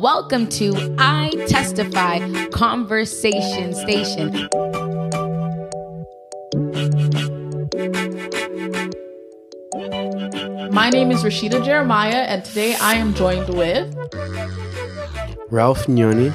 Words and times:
Welcome 0.00 0.46
to 0.50 0.94
I 0.96 1.30
Testify 1.48 2.20
Conversation 2.50 3.74
Station. 3.74 4.30
My 10.72 10.88
name 10.88 11.10
is 11.10 11.24
Rasheeda 11.24 11.64
Jeremiah, 11.64 12.26
and 12.28 12.44
today 12.44 12.76
I 12.80 12.94
am 12.94 13.12
joined 13.12 13.48
with 13.48 13.92
Ralph 15.50 15.86
Nyoni. 15.86 16.30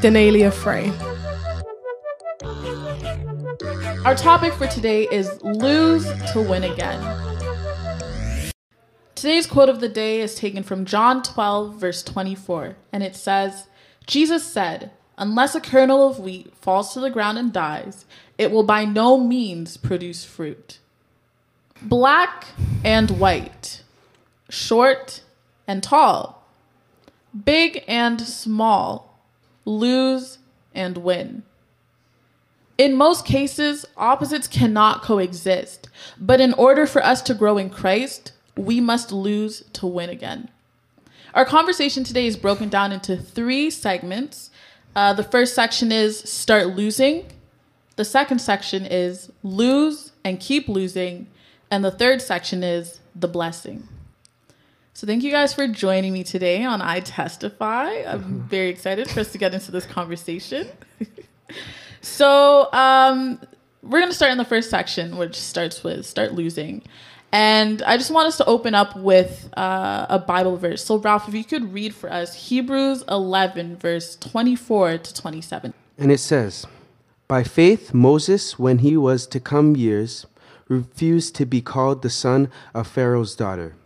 Dennalia 0.00 0.52
Frey. 0.52 0.90
Our 4.04 4.16
topic 4.16 4.52
for 4.54 4.66
today 4.66 5.06
is 5.12 5.30
lose 5.42 6.04
to 6.32 6.42
win 6.42 6.64
again. 6.64 7.35
Today's 9.16 9.46
quote 9.46 9.70
of 9.70 9.80
the 9.80 9.88
day 9.88 10.20
is 10.20 10.34
taken 10.34 10.62
from 10.62 10.84
John 10.84 11.22
12, 11.22 11.76
verse 11.76 12.02
24, 12.02 12.76
and 12.92 13.02
it 13.02 13.16
says, 13.16 13.66
Jesus 14.06 14.44
said, 14.44 14.90
Unless 15.16 15.54
a 15.54 15.60
kernel 15.62 16.06
of 16.06 16.18
wheat 16.18 16.54
falls 16.54 16.92
to 16.92 17.00
the 17.00 17.08
ground 17.08 17.38
and 17.38 17.50
dies, 17.50 18.04
it 18.36 18.50
will 18.50 18.62
by 18.62 18.84
no 18.84 19.16
means 19.18 19.78
produce 19.78 20.26
fruit. 20.26 20.80
Black 21.80 22.44
and 22.84 23.12
white, 23.12 23.82
short 24.50 25.22
and 25.66 25.82
tall, 25.82 26.46
big 27.44 27.84
and 27.88 28.20
small, 28.20 29.18
lose 29.64 30.36
and 30.74 30.98
win. 30.98 31.42
In 32.76 32.94
most 32.94 33.24
cases, 33.24 33.86
opposites 33.96 34.46
cannot 34.46 35.00
coexist, 35.00 35.88
but 36.20 36.38
in 36.38 36.52
order 36.52 36.86
for 36.86 37.02
us 37.02 37.22
to 37.22 37.32
grow 37.32 37.56
in 37.56 37.70
Christ, 37.70 38.32
we 38.56 38.80
must 38.80 39.12
lose 39.12 39.62
to 39.74 39.86
win 39.86 40.10
again. 40.10 40.48
Our 41.34 41.44
conversation 41.44 42.02
today 42.04 42.26
is 42.26 42.36
broken 42.36 42.68
down 42.68 42.92
into 42.92 43.16
three 43.16 43.70
segments. 43.70 44.50
Uh, 44.94 45.12
the 45.12 45.22
first 45.22 45.54
section 45.54 45.92
is 45.92 46.18
start 46.18 46.68
losing, 46.68 47.26
the 47.96 48.04
second 48.04 48.38
section 48.40 48.86
is 48.86 49.30
lose 49.42 50.12
and 50.24 50.38
keep 50.40 50.68
losing, 50.68 51.26
and 51.70 51.84
the 51.84 51.90
third 51.90 52.22
section 52.22 52.62
is 52.62 53.00
the 53.14 53.28
blessing. 53.28 53.88
So, 54.92 55.06
thank 55.06 55.22
you 55.22 55.30
guys 55.30 55.52
for 55.52 55.68
joining 55.68 56.14
me 56.14 56.24
today 56.24 56.64
on 56.64 56.80
I 56.80 57.00
Testify. 57.00 58.02
I'm 58.06 58.40
very 58.50 58.70
excited 58.70 59.10
for 59.10 59.20
us 59.20 59.32
to 59.32 59.38
get 59.38 59.52
into 59.52 59.70
this 59.70 59.84
conversation. 59.84 60.68
so, 62.00 62.72
um, 62.72 63.38
we're 63.82 64.00
going 64.00 64.10
to 64.10 64.16
start 64.16 64.32
in 64.32 64.38
the 64.38 64.44
first 64.44 64.70
section, 64.70 65.16
which 65.18 65.36
starts 65.36 65.84
with 65.84 66.06
start 66.06 66.32
losing. 66.32 66.82
And 67.36 67.82
I 67.82 67.98
just 67.98 68.10
want 68.10 68.28
us 68.28 68.38
to 68.38 68.46
open 68.46 68.74
up 68.74 68.96
with 68.96 69.50
uh, 69.58 70.06
a 70.08 70.18
Bible 70.18 70.56
verse. 70.56 70.82
So, 70.82 70.96
Ralph, 70.96 71.28
if 71.28 71.34
you 71.34 71.44
could 71.44 71.70
read 71.70 71.94
for 71.94 72.10
us 72.10 72.48
Hebrews 72.48 73.04
11, 73.10 73.76
verse 73.76 74.16
24 74.16 74.96
to 74.96 75.14
27. 75.14 75.74
And 75.98 76.10
it 76.10 76.20
says, 76.20 76.66
By 77.28 77.42
faith, 77.42 77.92
Moses, 77.92 78.58
when 78.58 78.78
he 78.78 78.96
was 78.96 79.26
to 79.26 79.38
come 79.38 79.76
years, 79.76 80.24
refused 80.68 81.34
to 81.34 81.44
be 81.44 81.60
called 81.60 82.00
the 82.00 82.08
son 82.08 82.50
of 82.72 82.88
Pharaoh's 82.88 83.36
daughter, 83.36 83.76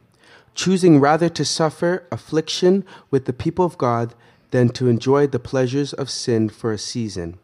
choosing 0.54 1.00
rather 1.00 1.28
to 1.30 1.44
suffer 1.44 2.06
affliction 2.12 2.84
with 3.10 3.24
the 3.24 3.32
people 3.32 3.64
of 3.64 3.76
God 3.76 4.14
than 4.52 4.68
to 4.68 4.86
enjoy 4.86 5.26
the 5.26 5.40
pleasures 5.40 5.92
of 5.92 6.08
sin 6.08 6.50
for 6.50 6.72
a 6.72 6.78
season, 6.78 7.36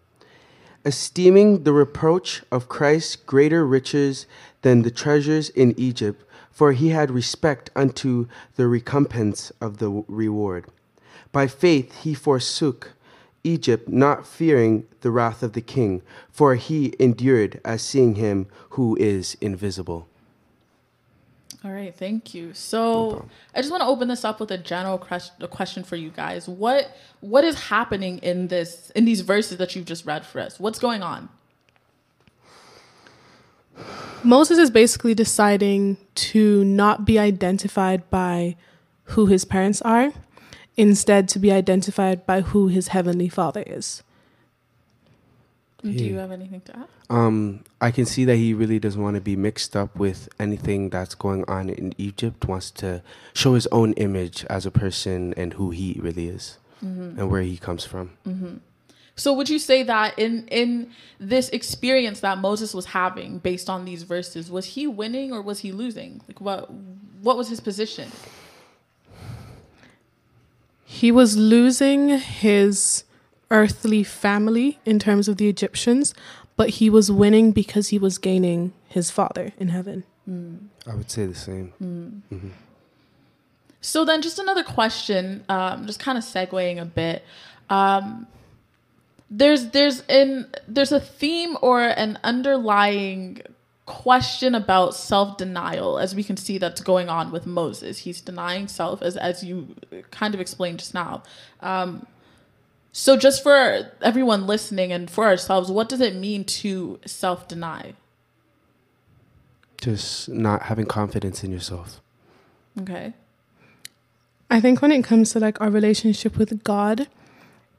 esteeming 0.84 1.65
the 1.65 1.73
reproach 1.73 2.45
of 2.53 2.69
Christ 2.69 3.27
greater 3.27 3.67
riches 3.67 4.29
than 4.67 4.83
the 4.83 4.91
treasures 4.91 5.48
in 5.50 5.72
Egypt, 5.78 6.25
for 6.50 6.72
he 6.72 6.89
had 6.89 7.09
respect 7.09 7.70
unto 7.77 8.27
the 8.56 8.67
recompense 8.67 9.53
of 9.61 9.78
the 9.78 9.89
reward. 10.09 10.64
By 11.31 11.47
faith 11.47 12.03
he 12.03 12.14
forsook 12.14 12.94
Egypt, 13.44 13.89
not 13.89 14.27
fearing 14.27 14.84
the 15.03 15.12
wrath 15.12 15.44
of 15.44 15.53
the 15.53 15.61
king, 15.61 16.03
for 16.33 16.56
he 16.56 16.97
endured 16.98 17.61
as 17.64 17.81
seeing 17.81 18.17
him 18.17 18.48
who 18.70 18.97
is 18.98 19.37
invisible. 19.41 20.09
All 21.65 21.71
right, 21.71 21.94
thank 21.94 22.34
you. 22.34 22.53
So 22.53 23.25
I 23.54 23.60
just 23.60 23.71
want 23.71 23.83
to 23.83 23.87
open 23.87 24.09
this 24.09 24.25
up 24.25 24.41
with 24.41 24.50
a 24.50 24.59
general 24.59 24.98
question, 24.98 25.47
question 25.47 25.84
for 25.84 25.94
you 25.94 26.10
guys. 26.10 26.48
What 26.48 26.91
what 27.21 27.44
is 27.44 27.69
happening 27.69 28.19
in 28.19 28.48
this 28.48 28.91
in 28.97 29.04
these 29.04 29.21
verses 29.21 29.59
that 29.59 29.77
you've 29.77 29.87
just 29.87 30.04
read 30.04 30.27
for 30.27 30.41
us? 30.41 30.59
What's 30.59 30.81
going 30.81 31.04
on? 31.04 31.28
Moses 34.26 34.59
is 34.59 34.70
basically 34.70 35.14
deciding 35.14 35.97
to 36.16 36.64
not 36.64 37.04
be 37.04 37.19
identified 37.19 38.09
by 38.10 38.56
who 39.04 39.26
his 39.26 39.44
parents 39.44 39.81
are, 39.82 40.12
instead 40.76 41.28
to 41.31 41.38
be 41.38 41.53
identified 41.53 42.26
by 42.26 42.41
who 42.41 42.69
his 42.69 42.88
heavenly 42.88 43.28
father 43.28 43.62
is. 43.66 44.03
Do 45.82 45.91
you 45.91 46.16
have 46.16 46.32
anything 46.32 46.62
to 46.62 46.76
add? 46.76 46.88
Um, 47.09 47.65
I 47.81 47.92
can 47.92 48.06
see 48.06 48.25
that 48.25 48.34
he 48.36 48.53
really 48.53 48.81
doesn't 48.81 49.00
want 49.00 49.15
to 49.15 49.20
be 49.20 49.36
mixed 49.36 49.76
up 49.76 49.94
with 49.94 50.28
anything 50.41 50.91
that's 50.91 51.15
going 51.15 51.44
on 51.47 51.69
in 51.70 51.94
Egypt. 51.97 52.48
Wants 52.48 52.72
to 52.72 53.03
show 53.34 53.54
his 53.54 53.69
own 53.69 53.92
image 53.92 54.44
as 54.47 54.66
a 54.66 54.72
person 54.72 55.32
and 55.36 55.53
who 55.54 55.70
he 55.70 56.00
really 56.03 56.28
is 56.28 56.59
and 56.81 57.31
where 57.31 57.42
he 57.42 57.56
comes 57.56 57.84
from. 57.84 58.10
So 59.16 59.32
would 59.32 59.49
you 59.49 59.59
say 59.59 59.82
that 59.82 60.19
in 60.19 60.47
in 60.49 60.91
this 61.19 61.49
experience 61.49 62.21
that 62.21 62.38
Moses 62.38 62.75
was 62.75 62.87
having 62.87 63.38
based 63.38 63.71
on 63.71 63.84
these 63.87 64.03
verses, 64.03 64.50
was 64.50 64.66
he 64.66 64.87
winning 64.87 65.32
or 65.32 65.41
was 65.41 65.60
he 65.60 65.72
losing? 65.72 66.21
Like 66.28 66.41
what 66.41 66.71
what 67.22 67.37
was 67.37 67.49
his 67.49 67.60
position? 67.60 68.10
He 70.84 71.10
was 71.10 71.37
losing 71.37 72.10
his 72.19 73.04
earthly 73.50 74.03
family 74.03 74.78
in 74.84 74.99
terms 74.99 75.28
of 75.28 75.37
the 75.37 75.48
Egyptians, 75.48 76.15
but 76.56 76.71
he 76.71 76.91
was 76.91 77.10
winning 77.10 77.53
because 77.53 77.88
he 77.88 77.98
was 77.98 78.19
gaining 78.19 78.72
his 78.87 79.10
father 79.10 79.53
in 79.59 79.69
heaven. 79.69 80.04
I 80.87 80.94
would 80.94 81.10
say 81.10 81.27
the 81.27 81.34
same. 81.34 82.22
So 83.81 84.04
then, 84.04 84.21
just 84.21 84.38
another 84.38 84.65
question, 84.65 85.44
um, 85.48 85.87
just 85.87 86.00
kind 86.00 86.19
of 86.19 86.25
segueing 86.25 86.81
a 86.81 86.84
bit. 86.84 87.25
Um, 87.71 88.27
there's 89.31 89.70
there's 89.70 90.00
an 90.03 90.47
there's 90.69 90.92
a 90.92 91.00
theme 91.00 91.56
or 91.60 91.82
an 91.82 92.19
underlying 92.22 93.42
question 93.87 94.54
about 94.54 94.94
self 94.94 95.38
denial, 95.38 95.98
as 95.98 96.14
we 96.14 96.22
can 96.22 96.37
see 96.37 96.59
that's 96.59 96.81
going 96.81 97.09
on 97.09 97.31
with 97.32 97.47
Moses. 97.47 97.98
He's 97.98 98.20
denying 98.20 98.69
self, 98.69 99.03
as 99.03 99.16
as 99.16 99.42
you 99.42 99.75
kind 100.10 100.34
of 100.34 100.41
explained 100.41 100.81
just 100.81 100.94
now. 100.94 101.22
Um, 101.60 102.06
so, 102.92 103.16
just 103.16 103.42
for 103.42 103.91
everyone 104.03 104.47
listening 104.47 104.92
and 104.92 105.10
for 105.10 105.25
ourselves, 105.25 105.70
what 105.70 105.88
does 105.88 106.00
it 106.00 106.15
mean 106.15 106.44
to 106.44 107.00
self 107.06 107.48
deny? 107.48 107.94
Just 109.81 110.28
not 110.28 110.62
having 110.62 110.86
confidence 110.86 111.44
in 111.44 111.50
yourself. 111.50 112.00
Okay. 112.81 113.15
I 114.48 114.60
think 114.60 114.81
when 114.81 114.92
it 114.92 115.03
comes 115.03 115.32
to 115.32 115.41
like 115.41 115.60
our 115.60 115.70
relationship 115.70 116.38
with 116.38 116.62
God, 116.65 117.09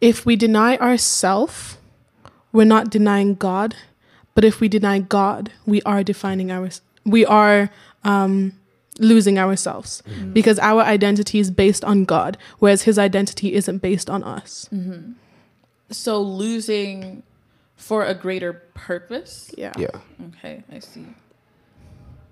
if 0.01 0.25
we 0.25 0.35
deny 0.35 0.77
ourself, 0.77 1.77
we're 2.51 2.65
not 2.65 2.89
denying 2.89 3.35
God. 3.35 3.75
But 4.35 4.45
if 4.45 4.59
we 4.59 4.67
deny 4.67 4.99
God, 4.99 5.51
we 5.65 5.81
are 5.81 6.03
defining 6.03 6.51
our 6.51 6.69
we 7.05 7.25
are 7.25 7.71
um, 8.03 8.53
losing 8.99 9.39
ourselves 9.39 10.03
because 10.33 10.59
our 10.59 10.81
identity 10.81 11.39
is 11.39 11.49
based 11.49 11.83
on 11.83 12.05
God, 12.05 12.37
whereas 12.59 12.83
His 12.83 12.99
identity 12.99 13.53
isn't 13.53 13.79
based 13.79 14.09
on 14.09 14.23
us. 14.23 14.69
So, 15.89 16.21
losing 16.21 17.23
for 17.75 18.05
a 18.05 18.13
greater 18.13 18.53
purpose? 18.53 19.51
Yeah. 19.57 19.73
Yeah. 19.77 19.87
Okay, 20.29 20.63
I 20.71 20.79
see. 20.79 21.05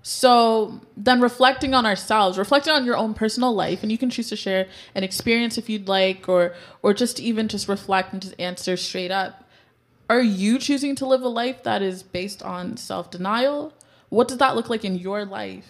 So 0.08 0.80
then 0.96 1.20
reflecting 1.20 1.74
on 1.74 1.84
ourselves, 1.84 2.38
reflecting 2.38 2.72
on 2.72 2.84
your 2.84 2.96
own 2.96 3.12
personal 3.12 3.52
life, 3.52 3.82
and 3.82 3.90
you 3.90 3.98
can 3.98 4.08
choose 4.08 4.28
to 4.28 4.36
share 4.36 4.68
an 4.94 5.02
experience 5.02 5.58
if 5.58 5.68
you'd 5.68 5.88
like, 5.88 6.28
or 6.28 6.54
or 6.80 6.94
just 6.94 7.18
even 7.18 7.48
just 7.48 7.66
reflect 7.66 8.12
and 8.12 8.22
just 8.22 8.36
answer 8.38 8.76
straight 8.76 9.10
up. 9.10 9.42
Are 10.08 10.20
you 10.20 10.60
choosing 10.60 10.94
to 10.94 11.06
live 11.06 11.22
a 11.22 11.28
life 11.28 11.64
that 11.64 11.82
is 11.82 12.04
based 12.04 12.40
on 12.40 12.76
self 12.76 13.10
denial? 13.10 13.72
What 14.08 14.28
does 14.28 14.38
that 14.38 14.54
look 14.54 14.70
like 14.70 14.84
in 14.84 14.94
your 14.94 15.24
life? 15.24 15.66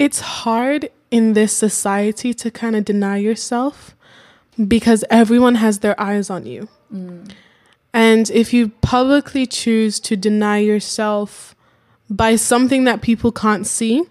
It's 0.00 0.18
hard 0.18 0.90
in 1.12 1.34
this 1.34 1.52
society 1.52 2.34
to 2.34 2.50
kind 2.50 2.74
of 2.74 2.84
deny 2.84 3.18
yourself 3.18 3.94
because 4.66 5.04
everyone 5.10 5.54
has 5.54 5.78
their 5.78 5.94
eyes 6.00 6.28
on 6.28 6.44
you. 6.44 6.68
Mm. 6.92 7.30
And 7.98 8.30
if 8.30 8.52
you 8.52 8.68
publicly 8.80 9.44
choose 9.44 9.98
to 10.00 10.16
deny 10.16 10.58
yourself 10.58 11.56
by 12.08 12.36
something 12.36 12.84
that 12.84 13.02
people 13.02 13.32
can't 13.32 13.66
see, 13.66 14.04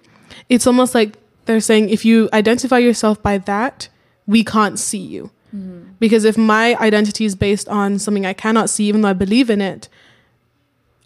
it's 0.50 0.68
almost 0.68 0.94
like 0.94 1.16
they're 1.46 1.62
saying 1.62 1.90
if 1.90 2.04
you 2.04 2.28
identify 2.34 2.80
yourself 2.80 3.24
by 3.24 3.38
that, 3.38 3.88
we 4.26 4.44
can't 4.44 4.78
see 4.78 4.98
you. 4.98 5.32
Mm-hmm. 5.56 5.92
Because 6.00 6.26
if 6.26 6.38
my 6.38 6.76
identity 6.82 7.24
is 7.24 7.36
based 7.36 7.70
on 7.70 7.98
something 7.98 8.26
I 8.26 8.34
cannot 8.34 8.70
see, 8.70 8.84
even 8.90 9.04
though 9.04 9.08
I 9.08 9.14
believe 9.14 9.50
in 9.50 9.62
it, 9.62 9.88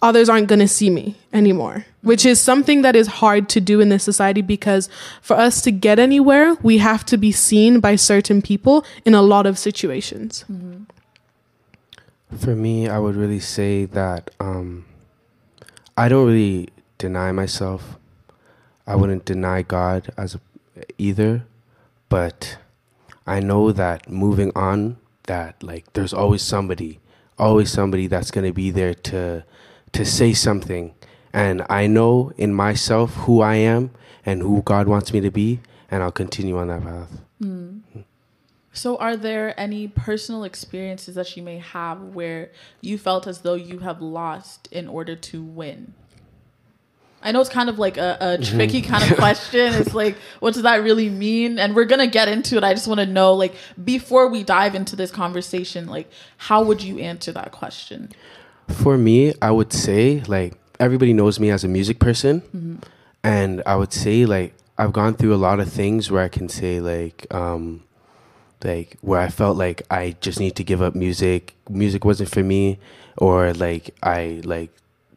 others 0.02 0.28
aren't 0.28 0.48
going 0.48 0.58
to 0.58 0.68
see 0.68 0.90
me 0.90 1.18
anymore. 1.32 1.86
which 2.02 2.26
is 2.26 2.42
something 2.42 2.82
that 2.82 2.96
is 2.96 3.06
hard 3.22 3.48
to 3.50 3.62
do 3.62 3.80
in 3.80 3.90
this 3.90 4.04
society 4.04 4.42
because 4.42 4.90
for 5.22 5.38
us 5.38 5.62
to 5.62 5.70
get 5.70 6.00
anywhere, 6.00 6.56
we 6.64 6.80
have 6.80 7.06
to 7.06 7.16
be 7.16 7.32
seen 7.32 7.80
by 7.80 7.96
certain 7.96 8.42
people 8.42 8.84
in 9.06 9.14
a 9.14 9.22
lot 9.22 9.46
of 9.46 9.60
situations. 9.60 10.44
Mm-hmm. 10.52 10.86
For 12.38 12.56
me, 12.56 12.88
I 12.88 12.98
would 12.98 13.16
really 13.16 13.40
say 13.40 13.86
that 13.86 14.32
um, 14.40 14.86
I 15.98 16.08
don't 16.10 16.26
really 16.28 16.70
deny 16.98 17.32
myself. 17.32 17.98
I 18.88 18.96
wouldn't 18.96 19.26
deny 19.26 19.62
God 19.62 20.12
as 20.18 20.36
a, 20.36 20.40
either, 20.98 21.46
but 22.10 22.58
I 23.28 23.40
know 23.42 23.72
that 23.72 24.10
moving 24.10 24.52
on, 24.56 24.98
that 25.28 25.62
like 25.62 25.92
there's 25.94 26.14
always 26.14 26.42
somebody, 26.42 27.00
always 27.38 27.72
somebody 27.72 28.08
that's 28.08 28.32
gonna 28.32 28.54
be 28.54 28.72
there 28.72 28.94
to 28.96 29.44
to 29.92 30.06
say 30.06 30.34
something, 30.34 30.94
and 31.34 31.64
I 31.70 31.86
know 31.88 32.32
in 32.38 32.54
myself 32.54 33.14
who 33.16 33.42
I 33.42 33.56
am 33.56 33.92
and 34.26 34.42
who 34.42 34.62
God 34.64 34.88
wants 34.88 35.14
me 35.14 35.20
to 35.22 35.30
be, 35.32 35.60
and 35.92 36.02
I'll 36.02 36.12
continue 36.12 36.58
on 36.58 36.70
that 36.70 36.82
path. 36.84 37.12
So, 38.74 38.96
are 38.98 39.18
there 39.18 39.60
any 39.60 39.88
personal 39.88 40.44
experiences 40.46 41.16
that 41.16 41.36
you 41.36 41.44
may 41.44 41.58
have 41.58 42.02
where 42.02 42.52
you 42.80 42.98
felt 42.98 43.28
as 43.28 43.40
though 43.40 43.56
you 43.56 43.80
have 43.80 44.02
lost 44.02 44.70
in 44.72 44.88
order 44.88 45.16
to 45.16 45.44
win? 45.44 45.94
I 47.24 47.32
know 47.32 47.42
it's 47.42 47.50
kind 47.50 47.70
of 47.70 47.78
like 47.78 47.98
a, 47.98 48.18
a 48.20 48.38
tricky 48.44 48.82
kind 48.82 49.10
of 49.10 49.18
question. 49.18 49.74
It's 49.74 49.94
like, 49.94 50.16
what 50.40 50.54
does 50.54 50.64
that 50.64 50.82
really 50.84 51.10
mean? 51.10 51.60
And 51.60 51.76
we're 51.76 51.86
gonna 51.86 52.08
get 52.08 52.30
into 52.30 52.58
it. 52.58 52.64
I 52.64 52.74
just 52.74 52.88
want 52.88 53.00
to 53.00 53.06
know, 53.06 53.34
like, 53.34 53.54
before 53.84 54.28
we 54.28 54.44
dive 54.44 54.74
into 54.74 54.96
this 54.96 55.12
conversation, 55.12 55.88
like, 55.88 56.10
how 56.38 56.64
would 56.64 56.82
you 56.82 56.98
answer 57.00 57.32
that 57.34 57.52
question? 57.52 58.10
For 58.70 58.98
me, 58.98 59.34
I 59.42 59.52
would 59.52 59.74
say 59.74 60.22
like 60.28 60.54
everybody 60.80 61.12
knows 61.12 61.40
me 61.40 61.52
as 61.52 61.66
a 61.66 61.68
music 61.68 62.00
person, 62.00 62.82
and 63.22 63.62
I 63.66 63.76
would 63.76 63.92
say 63.92 64.26
like 64.26 64.56
I've 64.78 64.94
gone 64.94 65.14
through 65.16 65.36
a 65.36 65.38
lot 65.38 65.60
of 65.60 65.72
things 65.72 66.10
where 66.10 66.24
I 66.24 66.30
can 66.30 66.48
say 66.48 66.80
like 66.80 67.28
um, 67.32 67.84
like 68.64 68.98
where 69.02 69.20
I 69.20 69.30
felt 69.30 69.58
like 69.58 69.82
I 69.90 70.16
just 70.22 70.40
need 70.40 70.56
to 70.58 70.64
give 70.64 70.82
up 70.82 70.96
music. 70.96 71.56
Music 71.70 72.06
wasn't 72.06 72.30
for 72.30 72.44
me, 72.44 72.80
or 73.18 73.54
like 73.54 73.96
I 74.04 74.42
like 74.44 74.72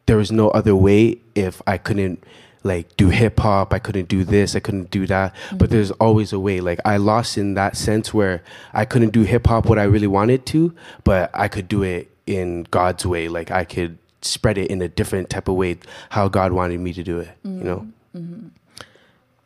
there 0.07 0.17
was 0.17 0.31
no 0.31 0.49
other 0.51 0.77
way 0.77 1.19
if 1.35 1.63
I 1.67 1.79
couldn't 1.79 2.25
like 2.63 2.97
do 2.97 3.09
hip 3.11 3.39
hop. 3.41 3.73
I 3.73 3.79
couldn't 3.79 4.09
do 4.09 4.25
this. 4.25 4.57
I 4.57 4.61
couldn't 4.61 4.91
do 4.91 5.07
that. 5.07 5.35
But 5.51 5.59
mm-hmm. 5.59 5.75
there's 5.75 5.91
always 5.93 6.33
a 6.33 6.41
way. 6.41 6.61
Like 6.61 6.81
I 6.85 6.97
lost 6.97 7.39
in 7.39 7.55
that 7.55 7.77
sense 7.77 8.13
where 8.13 8.43
I 8.73 8.85
couldn't 8.85 9.11
do 9.11 9.23
hip 9.23 9.47
hop 9.47 9.67
what 9.67 9.79
I 9.79 9.85
really 9.85 10.07
wanted 10.07 10.47
to, 10.47 10.75
but 11.05 11.31
I 11.35 11.49
could 11.49 11.69
do 11.69 11.83
it 11.83 12.11
in 12.27 12.65
God's 12.71 13.05
way. 13.07 13.29
Like 13.29 13.51
I 13.51 13.65
could 13.65 13.99
spread 14.23 14.57
it 14.59 14.71
in 14.71 14.81
a 14.81 14.89
different 14.89 15.29
type 15.31 15.49
of 15.49 15.55
way, 15.55 15.79
how 16.11 16.29
God 16.29 16.53
wanted 16.53 16.81
me 16.81 16.93
to 16.95 17.03
do 17.03 17.21
it. 17.21 17.31
You 17.45 17.51
know. 17.51 17.77
Mm-hmm. 18.17 18.19
Mm-hmm. 18.19 18.49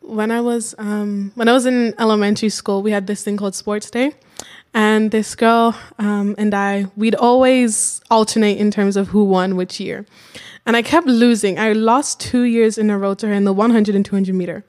When 0.09 0.31
I 0.31 0.41
was 0.41 0.75
um, 0.77 1.31
when 1.35 1.47
I 1.47 1.53
was 1.53 1.65
in 1.65 1.93
elementary 1.99 2.49
school, 2.49 2.81
we 2.81 2.91
had 2.91 3.07
this 3.07 3.23
thing 3.23 3.37
called 3.37 3.55
sports 3.55 3.89
day, 3.89 4.13
and 4.73 5.11
this 5.11 5.35
girl 5.35 5.75
um, 5.97 6.35
and 6.37 6.53
I 6.53 6.87
we'd 6.95 7.15
always 7.15 8.01
alternate 8.09 8.57
in 8.57 8.71
terms 8.71 8.97
of 8.97 9.09
who 9.09 9.23
won 9.23 9.55
which 9.55 9.79
year, 9.79 10.05
and 10.65 10.75
I 10.75 10.81
kept 10.81 11.07
losing. 11.07 11.59
I 11.59 11.73
lost 11.73 12.19
two 12.19 12.43
years 12.43 12.77
in 12.77 12.89
a 12.89 12.97
row 12.97 13.13
to 13.15 13.27
her 13.27 13.33
in 13.33 13.43
the 13.43 13.53
100 13.53 13.95
and 13.95 14.05
200 14.05 14.35
meter. 14.35 14.65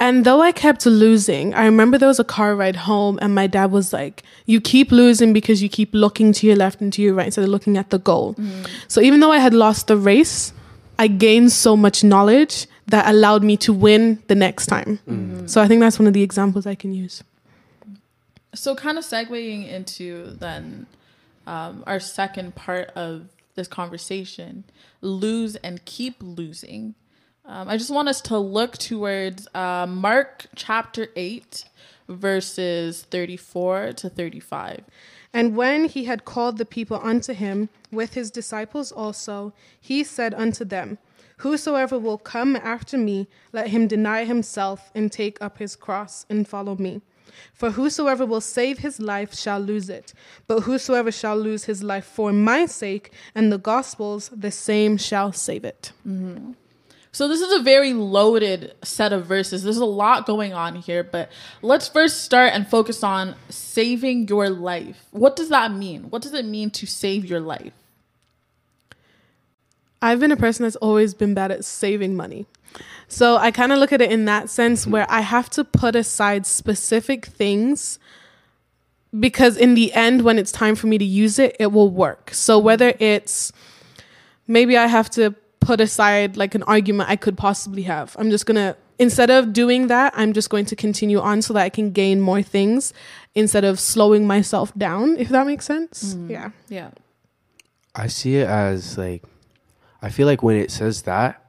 And 0.00 0.24
though 0.26 0.42
I 0.42 0.50
kept 0.52 0.84
losing, 0.84 1.54
I 1.54 1.64
remember 1.64 1.96
there 1.96 2.08
was 2.08 2.18
a 2.18 2.24
car 2.24 2.56
ride 2.56 2.76
home, 2.76 3.18
and 3.22 3.34
my 3.34 3.46
dad 3.46 3.70
was 3.70 3.92
like, 3.92 4.22
You 4.44 4.60
keep 4.60 4.90
losing 4.90 5.32
because 5.32 5.62
you 5.62 5.68
keep 5.68 5.94
looking 5.94 6.32
to 6.32 6.46
your 6.46 6.56
left 6.56 6.80
and 6.80 6.92
to 6.92 7.00
your 7.00 7.14
right 7.14 7.26
instead 7.26 7.44
of 7.44 7.50
looking 7.50 7.78
at 7.78 7.90
the 7.90 7.98
goal. 7.98 8.36
So 8.88 9.00
even 9.00 9.20
though 9.20 9.32
I 9.32 9.38
had 9.38 9.54
lost 9.54 9.86
the 9.86 9.96
race, 9.96 10.52
I 10.98 11.06
gained 11.06 11.52
so 11.52 11.76
much 11.76 12.04
knowledge 12.04 12.66
that 12.86 13.08
allowed 13.08 13.42
me 13.42 13.56
to 13.58 13.72
win 13.72 14.22
the 14.26 14.34
next 14.34 14.66
time. 14.66 15.46
So 15.46 15.60
I 15.60 15.68
think 15.68 15.80
that's 15.80 15.98
one 15.98 16.06
of 16.06 16.12
the 16.12 16.22
examples 16.22 16.66
I 16.66 16.74
can 16.74 16.92
use. 16.94 17.22
So, 18.54 18.76
kind 18.76 18.98
of 18.98 19.04
segueing 19.04 19.68
into 19.68 20.30
then 20.38 20.86
um, 21.46 21.82
our 21.86 21.98
second 21.98 22.54
part 22.54 22.90
of 22.90 23.26
this 23.56 23.66
conversation 23.66 24.64
lose 25.00 25.56
and 25.56 25.84
keep 25.84 26.16
losing. 26.20 26.94
Um, 27.44 27.68
I 27.68 27.76
just 27.76 27.90
want 27.90 28.08
us 28.08 28.20
to 28.22 28.38
look 28.38 28.78
towards 28.78 29.48
uh, 29.54 29.86
Mark 29.86 30.46
chapter 30.54 31.08
8, 31.16 31.64
verses 32.08 33.02
34 33.10 33.92
to 33.94 34.08
35. 34.08 34.84
And 35.32 35.56
when 35.56 35.86
he 35.86 36.04
had 36.04 36.24
called 36.24 36.58
the 36.58 36.64
people 36.64 37.00
unto 37.02 37.34
him, 37.34 37.68
with 37.90 38.14
his 38.14 38.30
disciples 38.30 38.92
also, 38.92 39.52
he 39.80 40.04
said 40.04 40.32
unto 40.32 40.64
them, 40.64 40.98
Whosoever 41.38 41.98
will 41.98 42.18
come 42.18 42.56
after 42.56 42.96
me, 42.96 43.28
let 43.52 43.68
him 43.68 43.86
deny 43.86 44.24
himself 44.24 44.90
and 44.94 45.10
take 45.10 45.40
up 45.40 45.58
his 45.58 45.76
cross 45.76 46.26
and 46.28 46.46
follow 46.46 46.76
me. 46.76 47.02
For 47.52 47.72
whosoever 47.72 48.24
will 48.24 48.40
save 48.40 48.78
his 48.78 49.00
life 49.00 49.34
shall 49.34 49.58
lose 49.58 49.88
it, 49.88 50.14
but 50.46 50.60
whosoever 50.60 51.10
shall 51.10 51.36
lose 51.36 51.64
his 51.64 51.82
life 51.82 52.04
for 52.04 52.32
my 52.32 52.66
sake 52.66 53.12
and 53.34 53.50
the 53.50 53.58
gospel's, 53.58 54.28
the 54.28 54.50
same 54.50 54.96
shall 54.96 55.32
save 55.32 55.64
it. 55.64 55.92
Mm-hmm. 56.06 56.52
So 57.14 57.28
this 57.28 57.40
is 57.40 57.60
a 57.60 57.62
very 57.62 57.92
loaded 57.92 58.74
set 58.82 59.12
of 59.12 59.26
verses. 59.26 59.62
There's 59.62 59.76
a 59.76 59.84
lot 59.84 60.26
going 60.26 60.52
on 60.52 60.74
here, 60.74 61.04
but 61.04 61.30
let's 61.62 61.86
first 61.86 62.24
start 62.24 62.52
and 62.52 62.66
focus 62.66 63.04
on 63.04 63.36
saving 63.48 64.26
your 64.26 64.50
life. 64.50 65.06
What 65.12 65.36
does 65.36 65.48
that 65.50 65.70
mean? 65.72 66.10
What 66.10 66.22
does 66.22 66.34
it 66.34 66.44
mean 66.44 66.70
to 66.70 66.86
save 66.86 67.24
your 67.24 67.38
life? 67.38 67.72
I've 70.04 70.20
been 70.20 70.32
a 70.32 70.36
person 70.36 70.64
that's 70.64 70.76
always 70.76 71.14
been 71.14 71.32
bad 71.32 71.50
at 71.50 71.64
saving 71.64 72.14
money. 72.14 72.46
So 73.08 73.38
I 73.38 73.50
kind 73.50 73.72
of 73.72 73.78
look 73.78 73.90
at 73.90 74.02
it 74.02 74.12
in 74.12 74.26
that 74.26 74.50
sense 74.50 74.82
mm-hmm. 74.82 74.90
where 74.90 75.06
I 75.08 75.22
have 75.22 75.48
to 75.50 75.64
put 75.64 75.96
aside 75.96 76.44
specific 76.44 77.24
things 77.24 77.98
because 79.18 79.56
in 79.56 79.74
the 79.74 79.94
end, 79.94 80.22
when 80.22 80.38
it's 80.38 80.52
time 80.52 80.74
for 80.74 80.88
me 80.88 80.98
to 80.98 81.04
use 81.04 81.38
it, 81.38 81.56
it 81.58 81.72
will 81.72 81.88
work. 81.88 82.34
So 82.34 82.58
whether 82.58 82.92
it's 82.98 83.50
maybe 84.46 84.76
I 84.76 84.88
have 84.88 85.08
to 85.10 85.34
put 85.60 85.80
aside 85.80 86.36
like 86.36 86.54
an 86.54 86.64
argument 86.64 87.08
I 87.08 87.16
could 87.16 87.38
possibly 87.38 87.84
have, 87.84 88.14
I'm 88.18 88.28
just 88.28 88.44
going 88.44 88.56
to, 88.56 88.76
instead 88.98 89.30
of 89.30 89.54
doing 89.54 89.86
that, 89.86 90.12
I'm 90.14 90.34
just 90.34 90.50
going 90.50 90.66
to 90.66 90.76
continue 90.76 91.18
on 91.18 91.40
so 91.40 91.54
that 91.54 91.62
I 91.62 91.70
can 91.70 91.92
gain 91.92 92.20
more 92.20 92.42
things 92.42 92.92
instead 93.34 93.64
of 93.64 93.80
slowing 93.80 94.26
myself 94.26 94.74
down, 94.76 95.16
if 95.16 95.30
that 95.30 95.46
makes 95.46 95.64
sense. 95.64 96.12
Mm-hmm. 96.12 96.30
Yeah. 96.30 96.50
Yeah. 96.68 96.90
I 97.94 98.08
see 98.08 98.36
it 98.36 98.48
as 98.48 98.98
like 98.98 99.22
I 100.04 100.10
feel 100.10 100.26
like 100.26 100.42
when 100.42 100.56
it 100.56 100.70
says 100.70 101.02
that, 101.02 101.42